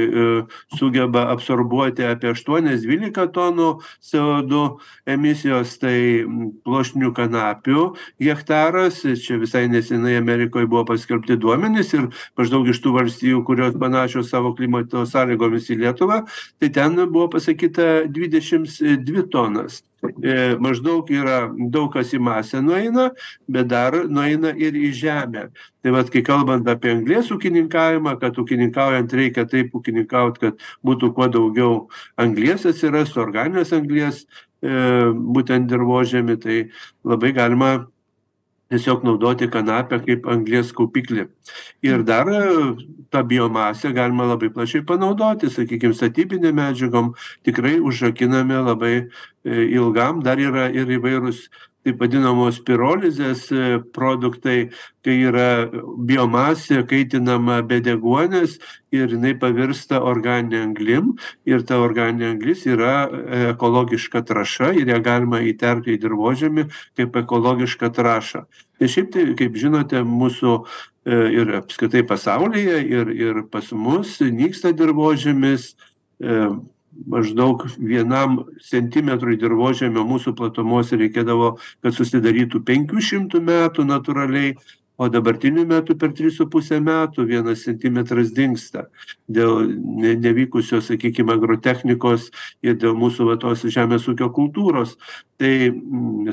sugeba 0.77 1.27
absorbuoti 1.33 2.05
apie 2.07 2.31
aštuonias 2.33 2.81
dvylika 2.86 3.27
tonų 3.33 3.69
co 4.09 4.24
du 4.45 4.63
emisijos 5.09 5.75
tai 5.81 6.25
pluoštinių 6.65 7.12
kanapių 7.17 7.86
hektaras 8.21 9.01
čia 9.24 9.39
visai 9.41 9.67
nesenai 9.71 10.17
amerikoj 10.19 10.69
buvo 10.69 10.88
paskelbti 10.93 11.38
duomenys 11.41 11.93
ir 11.98 12.09
maždaug 12.39 12.69
iš 12.69 12.81
tų 12.86 12.95
valstijų 12.98 13.43
kurios 13.48 13.77
panašios 13.79 14.31
savo 14.33 14.55
klimato 14.57 15.05
sąlygomis 15.09 15.69
į 15.74 15.83
lietuvą 15.83 16.24
tai 16.59 16.74
ten 16.74 16.98
buvo 17.05 17.29
pasakyta 17.38 18.09
dvidešims 18.09 18.81
dvi 19.05 19.27
tonas 19.29 19.83
maždaug 20.60 21.10
yra 21.12 21.50
daug 21.72 21.91
kas 21.94 22.13
į 22.15 22.20
masę 22.24 22.62
nueina 22.63 23.10
bet 23.48 23.68
dar 23.68 23.96
nueina 24.08 24.53
ir 24.56 24.74
į 24.74 24.91
žemę. 24.96 25.50
Tai 25.84 25.94
vat 25.96 26.12
kai 26.12 26.22
kalbant 26.25 26.68
apie 26.68 26.94
anglies 26.94 27.32
ūkininkavimą 27.32 28.18
kad 28.22 28.38
ūkininkaujant 28.39 29.13
reikia 29.13 29.46
taip 29.50 29.75
ūkininkaut 29.75 30.39
kad 30.39 30.60
būtų 30.86 31.13
kuo 31.15 31.29
daugiau 31.32 31.74
anglies 32.18 32.65
atsirastų 32.70 33.24
organinės 33.25 33.74
anglies 33.75 34.25
e, 34.63 34.72
būtent 35.12 35.70
dirvožemy 35.72 36.39
tai 36.39 36.60
labai 37.03 37.34
galima 37.36 37.74
tiesiog 38.69 39.03
naudoti 39.03 39.49
kanapę 39.49 40.01
kaip 40.05 40.27
anglies 40.29 40.71
kaupiklį 40.77 41.27
ir 41.85 42.03
dar 42.05 42.29
tą 43.09 43.23
biomasę 43.23 43.91
galima 43.93 44.27
labai 44.29 44.49
plačiai 44.53 44.85
panaudoti 44.85 45.49
sakykim 45.49 45.95
statybinėm 45.97 46.59
medžiagom. 46.59 47.13
Tikrai 47.45 47.79
užrakiname 47.81 48.59
labai 48.67 48.93
e, 48.99 49.07
ilgam. 49.73 50.21
Dar 50.25 50.38
yra 50.41 50.69
ir 50.69 50.89
įvairūs 50.99 51.47
taip 51.86 52.01
vadinamos 52.01 52.59
pirolizės 52.65 53.45
e, 53.55 53.79
produktai 53.95 54.57
kai 55.05 55.15
yra 55.29 55.69
biomasė 56.09 56.83
kaitinama 56.89 57.62
be 57.67 57.79
deguonies 57.83 58.57
ir 58.95 59.07
jinai 59.13 59.36
pavirsta 59.39 60.01
organine 60.03 60.59
anglim 60.65 61.13
ir 61.48 61.63
ta 61.67 61.79
organinė 61.79 62.33
anglis 62.33 62.65
yra 62.67 62.93
e, 63.07 63.41
ekologiška 63.53 64.23
trąša 64.27 64.73
ir 64.82 64.91
ją 64.91 64.99
galima 65.06 65.41
įterpti 65.47 65.95
į 65.95 66.01
dirvožemį 66.04 66.67
kaip 66.99 67.19
ekologišką 67.23 67.91
trąšą. 67.95 68.45
Ir 68.80 68.91
šiaip 68.91 69.13
tai 69.15 69.27
kaip 69.39 69.56
žinote 69.60 70.04
mūsų 70.04 70.58
e, 70.60 71.21
ir 71.39 71.56
apskritai 71.62 72.04
pasaulyje 72.08 72.84
ir 72.84 73.13
ir 73.15 73.45
pas 73.51 73.71
mus 73.71 74.19
nyksta 74.19 74.75
dirvožemis 74.75 75.73
maždaug 77.07 77.65
vienam 77.77 78.39
centimetrui 78.65 79.38
dirvožemio 79.39 80.03
mūsų 80.07 80.33
platumose 80.39 80.99
reikėdavo 80.99 81.53
kad 81.83 81.95
susidarytų 81.95 82.63
penkių 82.67 83.03
šimtų 83.12 83.41
metų 83.45 83.88
natūraliai 83.89 84.55
o 84.99 85.07
dabartiniu 85.09 85.63
metu 85.67 85.95
per 85.97 86.12
tris 86.12 86.35
su 86.35 86.49
puse 86.51 86.79
metų 86.83 87.23
vienas 87.29 87.63
centimetras 87.63 88.33
dingsta 88.35 88.89
dėl 89.31 89.69
ne 89.71 90.15
nevykusios 90.19 90.89
sakykim 90.89 91.31
agrotechnikos 91.31 92.29
ir 92.65 92.75
dėl 92.81 92.97
mūsų 92.99 93.29
va 93.29 93.38
tos 93.39 93.63
žemės 93.63 94.09
ūkio 94.12 94.27
kultūros. 94.35 94.97
Tai 95.39 95.51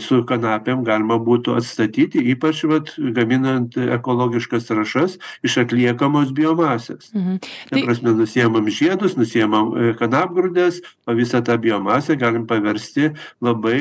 su 0.03 0.17
kanapėm 0.27 0.81
galima 0.83 1.21
būtų 1.23 1.55
atstatyti 1.61 2.25
ypač 2.33 2.65
vat 2.67 2.91
gaminant 3.15 3.77
ekologiškas 3.79 4.67
trąšas 4.67 5.15
iš 5.47 5.59
atliekamos 5.63 6.33
biomasės. 6.35 7.13
Mhm. 7.15 7.39
ta 7.71 7.83
prasme 7.85 8.17
nusiemam 8.19 8.67
žiedus 8.67 9.15
nusiemam 9.17 9.71
e, 9.77 9.93
kanapgrūdes 9.95 10.81
o 11.07 11.15
visą 11.15 11.43
tą 11.47 11.55
biomasę 11.63 12.17
galim 12.19 12.49
paversti 12.51 13.13
labai 13.41 13.79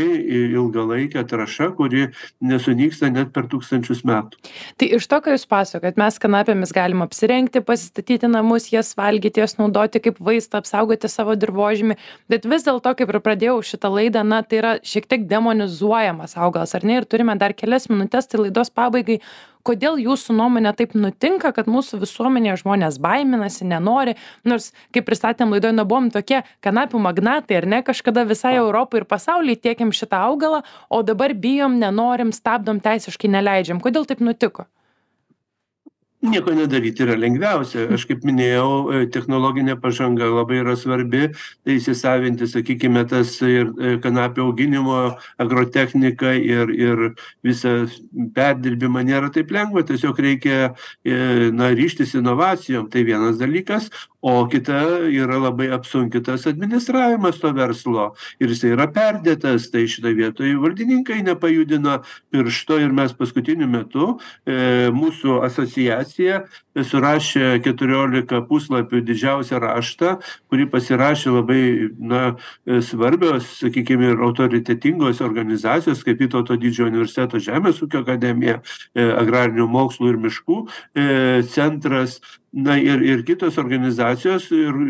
ilgalaike 0.54 1.24
trąša 1.26 1.72
kuri 1.74 2.10
nesunyksta 2.42 3.10
net 3.10 3.34
per 3.34 3.50
tūkstančius 3.50 4.06
metų 4.06 4.38
tai 4.80 4.90
iš 4.98 5.08
to 5.08 5.20
ką 5.24 5.36
jūs 5.36 5.46
pasakojat 5.48 6.00
mes 6.00 6.18
kanapėmis 6.20 6.74
galim 6.76 7.04
apsirengti 7.06 7.62
pasistatyti 7.64 8.28
namus 8.32 8.68
jas 8.74 8.92
valgyti 9.00 9.44
jas 9.44 9.56
naudoti 9.60 10.02
kaip 10.04 10.20
vaistą 10.20 10.60
apsaugoti 10.60 11.12
savo 11.12 11.38
dirvožemį. 11.40 11.96
Bet 12.32 12.48
vis 12.52 12.68
dėlto 12.68 12.96
kaip 13.00 13.14
ir 13.14 13.22
pradėjau 13.24 13.62
šitą 13.72 13.92
laidą 13.94 14.26
na 14.28 14.42
tai 14.44 14.60
yra 14.62 14.74
šiek 14.84 15.08
tiek 15.08 15.28
demonizuojamas 15.32 16.36
augalas 16.36 16.76
ar 16.76 16.88
ne? 16.88 17.00
Ir 17.00 17.08
turime 17.08 17.38
dar 17.40 17.56
kelias 17.56 17.88
minutes 17.92 18.28
tai 18.28 18.44
laidos 18.44 18.74
pabaigai 18.74 19.22
kodėl 19.66 20.00
jūsų 20.02 20.36
nuomone 20.38 20.72
taip 20.78 20.94
nutinka 20.98 21.52
kad 21.56 21.70
mūsų 21.72 22.00
visuomenėje 22.04 22.62
žmonės 22.64 23.00
baiminasi 23.04 23.68
nenori? 23.70 24.16
Nors 24.48 24.72
kaip 24.96 25.08
pristatėm 25.10 25.54
laidoj 25.56 25.74
na 25.76 25.88
buvom 25.88 26.12
tokie 26.14 26.44
kanapių 26.66 27.02
magnatai 27.08 27.60
ar 27.62 27.70
ne 27.70 27.82
kažkada 27.86 28.26
visai 28.30 28.56
europai 28.60 29.02
ir 29.02 29.10
pasauliui 29.10 29.58
tiekėm 29.60 29.94
šitą 29.96 30.22
augalą 30.30 30.64
o 30.90 31.02
dabar 31.04 31.34
bijom 31.34 31.80
nenorim 31.82 32.34
stabdom 32.36 32.82
teisiškai 32.84 33.32
neleidžiam. 33.38 33.82
Kodėl 33.84 34.08
taip 34.10 34.24
nutiko 34.24 34.70
nieko 36.30 36.54
nedaryt 36.56 37.00
yra 37.04 37.16
lengviausia. 37.20 37.88
Aš 37.96 38.06
kaip 38.10 38.26
minėjau 38.28 38.70
e, 38.72 39.02
technologinė 39.12 39.78
pažanga 39.82 40.28
labai 40.32 40.62
yra 40.64 40.76
svarbi 40.80 41.30
tai 41.36 41.78
įsisavinti 41.78 42.48
sakykime 42.50 43.06
tas 43.10 43.36
ir 43.46 43.70
e, 43.76 43.96
kanapių 44.04 44.48
auginimo 44.50 45.00
agrotechniką 45.42 46.34
ir 46.42 46.74
ir 46.76 47.06
visą 47.46 47.76
perdirbimą 48.36 49.06
nėra 49.08 49.32
taip 49.36 49.54
lengva 49.56 49.86
tiesiog 49.88 50.20
reikia 50.26 50.60
e, 50.68 51.52
na 51.56 51.72
ryžtis 51.76 52.16
inovacijom. 52.18 52.90
Tai 52.92 53.06
vienas 53.08 53.40
dalykas. 53.42 53.90
O 54.26 54.48
kita 54.50 55.06
yra 55.14 55.38
labai 55.38 55.68
apsunkintas 55.70 56.48
administravimas 56.50 57.38
to 57.38 57.52
verslo. 57.54 58.08
Ir 58.42 58.50
jisai 58.50 58.72
yra 58.74 58.88
perdėtas 58.90 59.68
tai 59.70 59.84
šitoj 59.86 60.16
vietoj 60.18 60.56
valdininkai 60.64 61.20
nepajudino 61.28 62.00
piršto. 62.34 62.80
Ir 62.82 62.96
mes 62.96 63.14
paskutiniu 63.14 63.70
metu 63.70 64.16
e 64.50 64.90
mūsų 64.96 65.44
asociacija 65.46 66.15
surašė 66.76 67.60
keturiolika 67.66 68.42
puslapių 68.50 69.02
didžiausią 69.08 69.60
raštą 69.64 70.16
kurį 70.52 70.68
pasirašė 70.74 71.34
labai 71.36 71.64
na 72.00 72.22
svarbios 72.86 73.50
sakykim 73.62 74.04
ir 74.06 74.24
autoritetingos 74.28 75.22
organizacijos 75.26 76.04
kaip 76.08 76.24
vytauto 76.24 76.58
didžiojo 76.60 76.92
universiteto 76.92 77.42
žemės 77.42 77.82
ūkio 77.86 78.04
akademija 78.06 78.62
e 78.96 79.10
agrarinių 79.24 79.68
mokslų 79.76 80.14
ir 80.14 80.24
miškų 80.28 80.62
e 80.96 81.10
centras 81.52 82.20
na 82.54 82.78
ir 82.80 83.04
ir 83.04 83.28
kitos 83.28 83.60
organizacijos 83.62 84.50
ir 84.56 84.82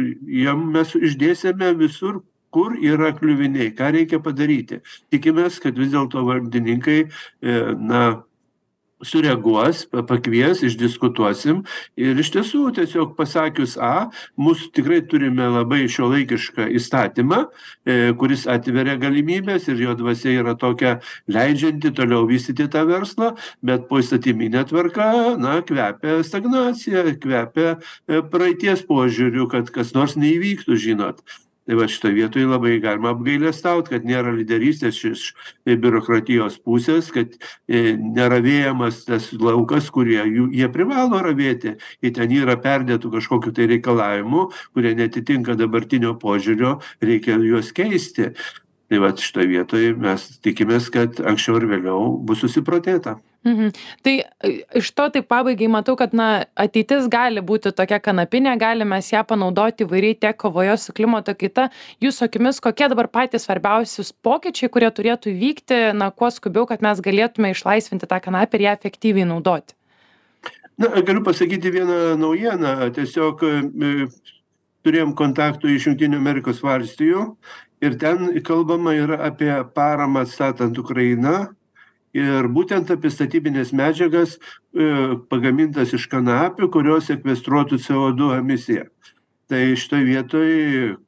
jiem 0.44 0.70
mes 0.76 0.96
išdėstėme 0.96 1.74
visur 1.80 2.22
kur 2.56 2.78
yra 2.80 3.12
kliuviniai 3.18 3.74
ką 3.76 3.92
reikia 3.98 4.22
padaryti. 4.24 4.80
Tikimės 5.12 5.60
kad 5.64 5.76
vis 5.80 5.92
dėlto 5.92 6.24
valdininkai 6.24 7.02
e 7.04 7.58
na 7.76 8.06
sureaguos 9.06 9.86
pakvies 10.10 10.64
išdiskutuosim. 10.66 11.64
Ir 12.00 12.20
iš 12.22 12.32
tiesų 12.36 12.72
tiesiog 12.80 13.16
pasakius 13.18 13.78
a 13.82 14.10
mus 14.38 14.66
tikrai 14.76 15.02
turime 15.10 15.48
labai 15.54 15.86
šiuolaikišką 15.92 16.68
įstatymą 16.80 17.42
e 17.86 17.98
kuris 18.20 18.46
atveria 18.52 18.98
galimybes 19.02 19.70
ir 19.72 19.82
jo 19.86 19.96
dvasia 20.00 20.36
yra 20.42 20.56
tokia 20.60 20.98
leidžianti 21.32 21.94
toliau 21.96 22.26
vystyti 22.30 22.68
tą 22.72 22.86
verslą 22.90 23.34
bet 23.66 23.88
poįstatymine 23.92 24.66
tvarka 24.70 25.10
na 25.40 25.60
kvepia 25.66 26.20
stagnacija 26.26 27.06
kvepia 27.22 27.78
e 28.10 28.22
praeities 28.34 28.86
požiūriu 28.90 29.50
kad 29.52 29.72
kas 29.74 29.94
nors 29.98 30.18
neįvyktų 30.20 30.80
žinot 30.88 31.24
tai 31.66 31.78
vat 31.80 31.92
šitoj 31.92 32.14
vietoj 32.16 32.46
labai 32.50 32.78
galima 32.84 33.12
apgailestaut 33.16 33.90
kad 33.90 34.06
nėra 34.06 34.34
lyderystės 34.36 35.02
iš 35.10 35.26
biurokratijos 35.66 36.60
pusės 36.66 37.12
kad 37.16 37.38
e 37.68 37.96
neravėjamas 37.98 39.04
tas 39.10 39.32
laukas 39.34 39.90
kurie 39.94 40.22
jų 40.22 40.50
jie 40.54 40.70
privalo 40.74 41.22
ravėti. 41.26 41.76
I 42.06 42.14
ten 42.14 42.32
yra 42.34 42.58
perdėtų 42.62 43.16
kažkokių 43.18 43.56
tai 43.56 43.70
reikalavimų 43.74 44.50
kurie 44.78 44.94
neatitinka 44.98 45.58
dabartinio 45.60 46.16
požiūrio 46.22 46.78
reikia 47.02 47.40
juos 47.42 47.74
keisti. 47.76 48.32
Tai 48.86 49.00
vat 49.02 49.22
šitoj 49.22 49.48
vietoj 49.50 49.88
mes 49.98 50.28
tikimės 50.46 50.92
kad 50.94 51.18
anksčiau 51.18 51.58
ar 51.58 51.66
vėliau 51.72 52.12
bus 52.22 52.46
susiprotėta 52.46 53.18
mhm. 53.46 53.72
Tai 54.06 54.14
iš 54.82 54.92
to 54.98 55.08
taip 55.14 55.28
pabaigai 55.32 55.70
matau 55.72 55.96
kad 56.00 56.14
na 56.14 56.46
ateitis 56.56 57.08
gali 57.12 57.44
būti 57.46 57.72
tokia 57.76 58.00
kanapinė 58.04 58.58
galim 58.62 58.92
mes 58.94 59.12
ją 59.14 59.24
panaudoti 59.28 59.86
įvairiai 59.88 60.20
tiek 60.20 60.38
kovoje 60.38 60.78
su 60.82 60.94
klimato 60.94 61.36
kaita. 61.38 61.70
Jūsų 62.04 62.28
akimis 62.30 62.62
kokie 62.64 62.90
dabar 62.92 63.08
patys 63.08 63.48
svarbiausius 63.48 64.14
pokyčiai 64.26 64.70
kurie 64.70 64.92
turėtų 64.92 65.34
įvykti 65.34 65.82
na 65.98 66.12
kuo 66.12 66.32
skubiau 66.34 66.68
kad 66.70 66.84
mes 66.86 67.02
galėtume 67.02 67.56
išlaisvinti 67.56 68.10
tą 68.10 68.22
kanapę 68.22 68.60
ir 68.60 68.68
ją 68.70 68.78
efektyviai 68.80 69.28
naudoti? 69.30 69.78
Na 70.78 70.90
galiu 71.02 71.24
pasakyti 71.24 71.72
vieną 71.72 72.18
naujieną. 72.20 72.92
Tiesiog 72.96 73.44
e 73.48 74.08
turėjom 74.86 75.16
kontaktų 75.18 75.72
iš 75.74 75.90
jungtinių 75.90 76.20
amerikos 76.22 76.62
valstijų 76.64 77.26
ir 77.86 77.98
ten 78.02 78.28
kalbama 78.46 78.94
yra 78.98 79.20
apie 79.30 79.52
paramą 79.76 80.26
atstatant 80.26 80.78
ukrainą 80.78 81.48
ir 82.16 82.48
būtent 82.56 82.92
apie 82.96 83.12
statybines 83.12 83.74
medžiagas 83.76 84.38
e 84.38 84.90
pagamintas 85.32 85.94
iš 85.98 86.08
kanapių 86.12 86.72
kurios 86.72 87.10
sekvestruotų 87.12 87.82
co 87.86 88.10
du 88.16 88.32
emisiją 88.38 88.88
tai 89.52 89.76
šitoj 89.78 90.04
vietoj 90.08 90.50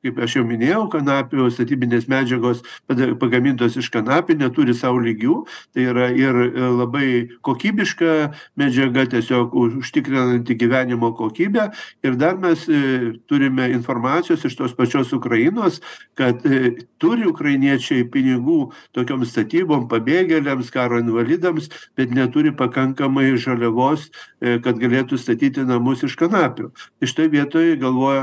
kaip 0.06 0.20
aš 0.24 0.38
jau 0.38 0.44
minėjau 0.48 0.84
kanapių 0.94 1.48
statybinės 1.54 2.08
medžiagos 2.12 2.62
pada 2.90 3.10
pagamintos 3.20 3.78
iš 3.80 3.90
kanapių 3.94 4.38
neturi 4.42 4.76
sau 4.78 4.98
lygių. 5.02 5.40
Tai 5.74 5.86
yra 5.92 6.10
ir 6.14 6.38
labai 6.78 7.10
kokybiška 7.46 8.14
medžiaga 8.60 9.08
tiesiog 9.14 9.56
užtikrinanti 9.58 10.58
gyvenimo 10.60 11.14
kokybę. 11.18 11.70
Ir 12.06 12.18
dar 12.20 12.38
mes 12.38 12.68
e 12.70 13.14
turime 13.28 13.70
informacijos 13.74 14.46
iš 14.46 14.58
tos 14.60 14.76
pačios 14.78 15.14
ukrainos 15.14 15.82
kad 16.18 16.46
e 16.46 16.76
turi 17.02 17.28
ukrainiečiai 17.30 18.06
pinigų 18.10 18.72
tokiom 18.96 19.26
statybom 19.26 19.88
pabėgėliams 19.92 20.72
karo 20.74 21.02
invalidams 21.02 21.70
bet 21.98 22.14
neturi 22.14 22.54
pakankamai 22.56 23.34
žaliavos 23.38 24.10
e 24.42 24.58
kad 24.64 24.78
galėtų 24.82 25.18
statyti 25.18 25.66
namus 25.66 26.04
iš 26.06 26.16
kanapių. 26.20 26.72
Tai 26.72 27.10
šitoj 27.10 27.32
vietoj 27.34 27.68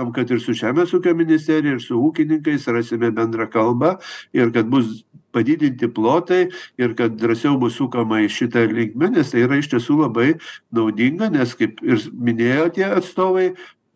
galvojam 0.05 0.13
kad 0.13 0.31
ir 0.31 0.41
su 0.41 0.53
žemės 0.53 0.93
ūkio 0.95 1.15
ministerija 1.17 1.75
ir 1.75 1.81
su 1.83 1.97
ūkininkais 1.97 2.67
rasime 2.73 3.11
bendrą 3.11 3.49
kalbą 3.51 3.97
ir 4.33 4.53
kad 4.53 4.67
bus 4.67 5.05
padidinti 5.33 5.89
plotai 5.89 6.51
ir 6.79 6.95
kad 6.95 7.17
drąsiau 7.17 7.59
bus 7.59 7.77
sukama 7.77 8.21
į 8.23 8.29
šitą 8.31 8.67
linkmę 8.71 9.11
nes 9.17 9.31
tai 9.33 9.43
yra 9.45 9.59
iš 9.59 9.69
tiesų 9.73 10.03
labai 10.05 10.35
naudinga 10.73 11.31
nes 11.31 11.55
kaip 11.55 11.81
ir 11.83 11.99
minėjo 12.13 12.71
tie 12.77 12.87
atstovai 12.87 13.55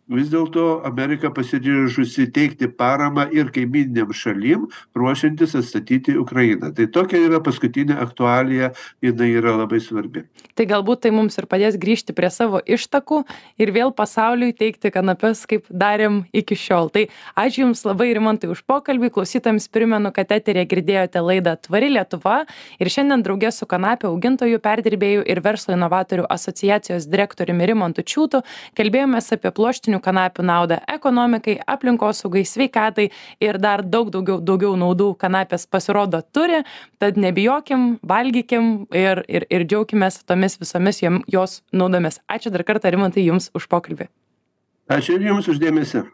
vis 0.09 0.31
dėlto 0.33 0.81
amerika 0.88 1.31
pasiryžusi 1.35 2.29
teikti 2.33 2.68
paramą 2.68 3.27
ir 3.35 3.51
kaimyninėm 3.53 4.12
šalim 4.16 4.66
ruošiantis 4.97 5.55
atstatyti 5.59 6.16
ukrainą. 6.18 6.73
Tai 6.75 6.88
tokia 6.92 7.21
yra 7.27 7.40
paskutinė 7.44 7.99
aktualija 8.03 8.73
jinai 9.05 9.31
yra 9.37 9.55
labai 9.59 9.81
svarbi. 9.85 10.25
Tai 10.57 10.66
galbūt 10.68 11.05
tai 11.05 11.12
mums 11.14 11.37
ir 11.38 11.49
padės 11.51 11.77
grįžti 11.81 12.16
prie 12.16 12.31
savo 12.33 12.61
ištakų 12.64 13.21
ir 13.61 13.73
vėl 13.77 13.92
pasauliui 13.97 14.55
teikti 14.57 14.92
kanapes 14.94 15.44
kaip 15.51 15.68
darėm 15.68 16.23
iki 16.33 16.57
šiol. 16.59 16.90
Tai 16.94 17.05
ačiū 17.38 17.66
jums 17.66 17.85
labai 17.87 18.11
rimantai 18.16 18.51
už 18.53 18.64
pokalbį. 18.68 19.12
Klausytojams 19.18 19.68
primenu 19.73 20.12
kad 20.14 20.33
eteryje 20.35 20.66
girdėjote 20.73 21.23
laidą 21.25 21.57
tvari 21.68 21.92
lietuva 21.92 22.40
ir 22.81 22.92
šiandien 22.92 23.23
drauge 23.27 23.53
su 23.55 23.68
kanapių 23.68 24.11
augintojų 24.12 24.61
perdirbėjų 24.64 25.25
ir 25.29 25.42
verslo 25.44 25.77
inovatorių 25.77 26.27
asociacijos 26.33 27.09
direktoriumi 27.11 27.68
rimantu 27.68 28.05
čiūtu 28.07 28.42
kalbėjomės 28.79 29.33
apie 29.37 29.53
pluoštinių 29.55 29.98
tradicinių 29.99 30.03
kanapių 30.03 30.45
naudą 30.45 30.79
ekonomikai 30.89 31.59
aplinkosaugai 31.67 32.45
sveikatai 32.45 33.11
ir 33.41 33.59
dar 33.59 33.83
daug 33.83 34.11
daugiau 34.11 34.41
daugiau 34.41 34.77
naudų 34.77 35.17
kanapės 35.19 35.67
pasirodo 35.67 36.23
turi. 36.33 36.65
Tad 36.99 37.17
nebijokim 37.17 37.99
valgykim 38.03 38.87
ir 38.93 39.25
ir 39.29 39.47
ir 39.51 39.65
džiaukimės 39.67 40.25
tomis 40.25 40.59
visomis 40.59 41.03
jom 41.03 41.23
jos 41.27 41.63
naudomis. 41.73 42.21
Ačiū 42.29 42.51
dar 42.51 42.65
kartą 42.65 42.91
rimantai 42.91 43.25
jums 43.25 43.51
už 43.55 43.69
pokalbį. 43.69 44.09
Ačiū 44.89 45.19
ir 45.19 45.29
jums 45.29 45.49
už 45.49 45.59
dėmesį 45.59 46.09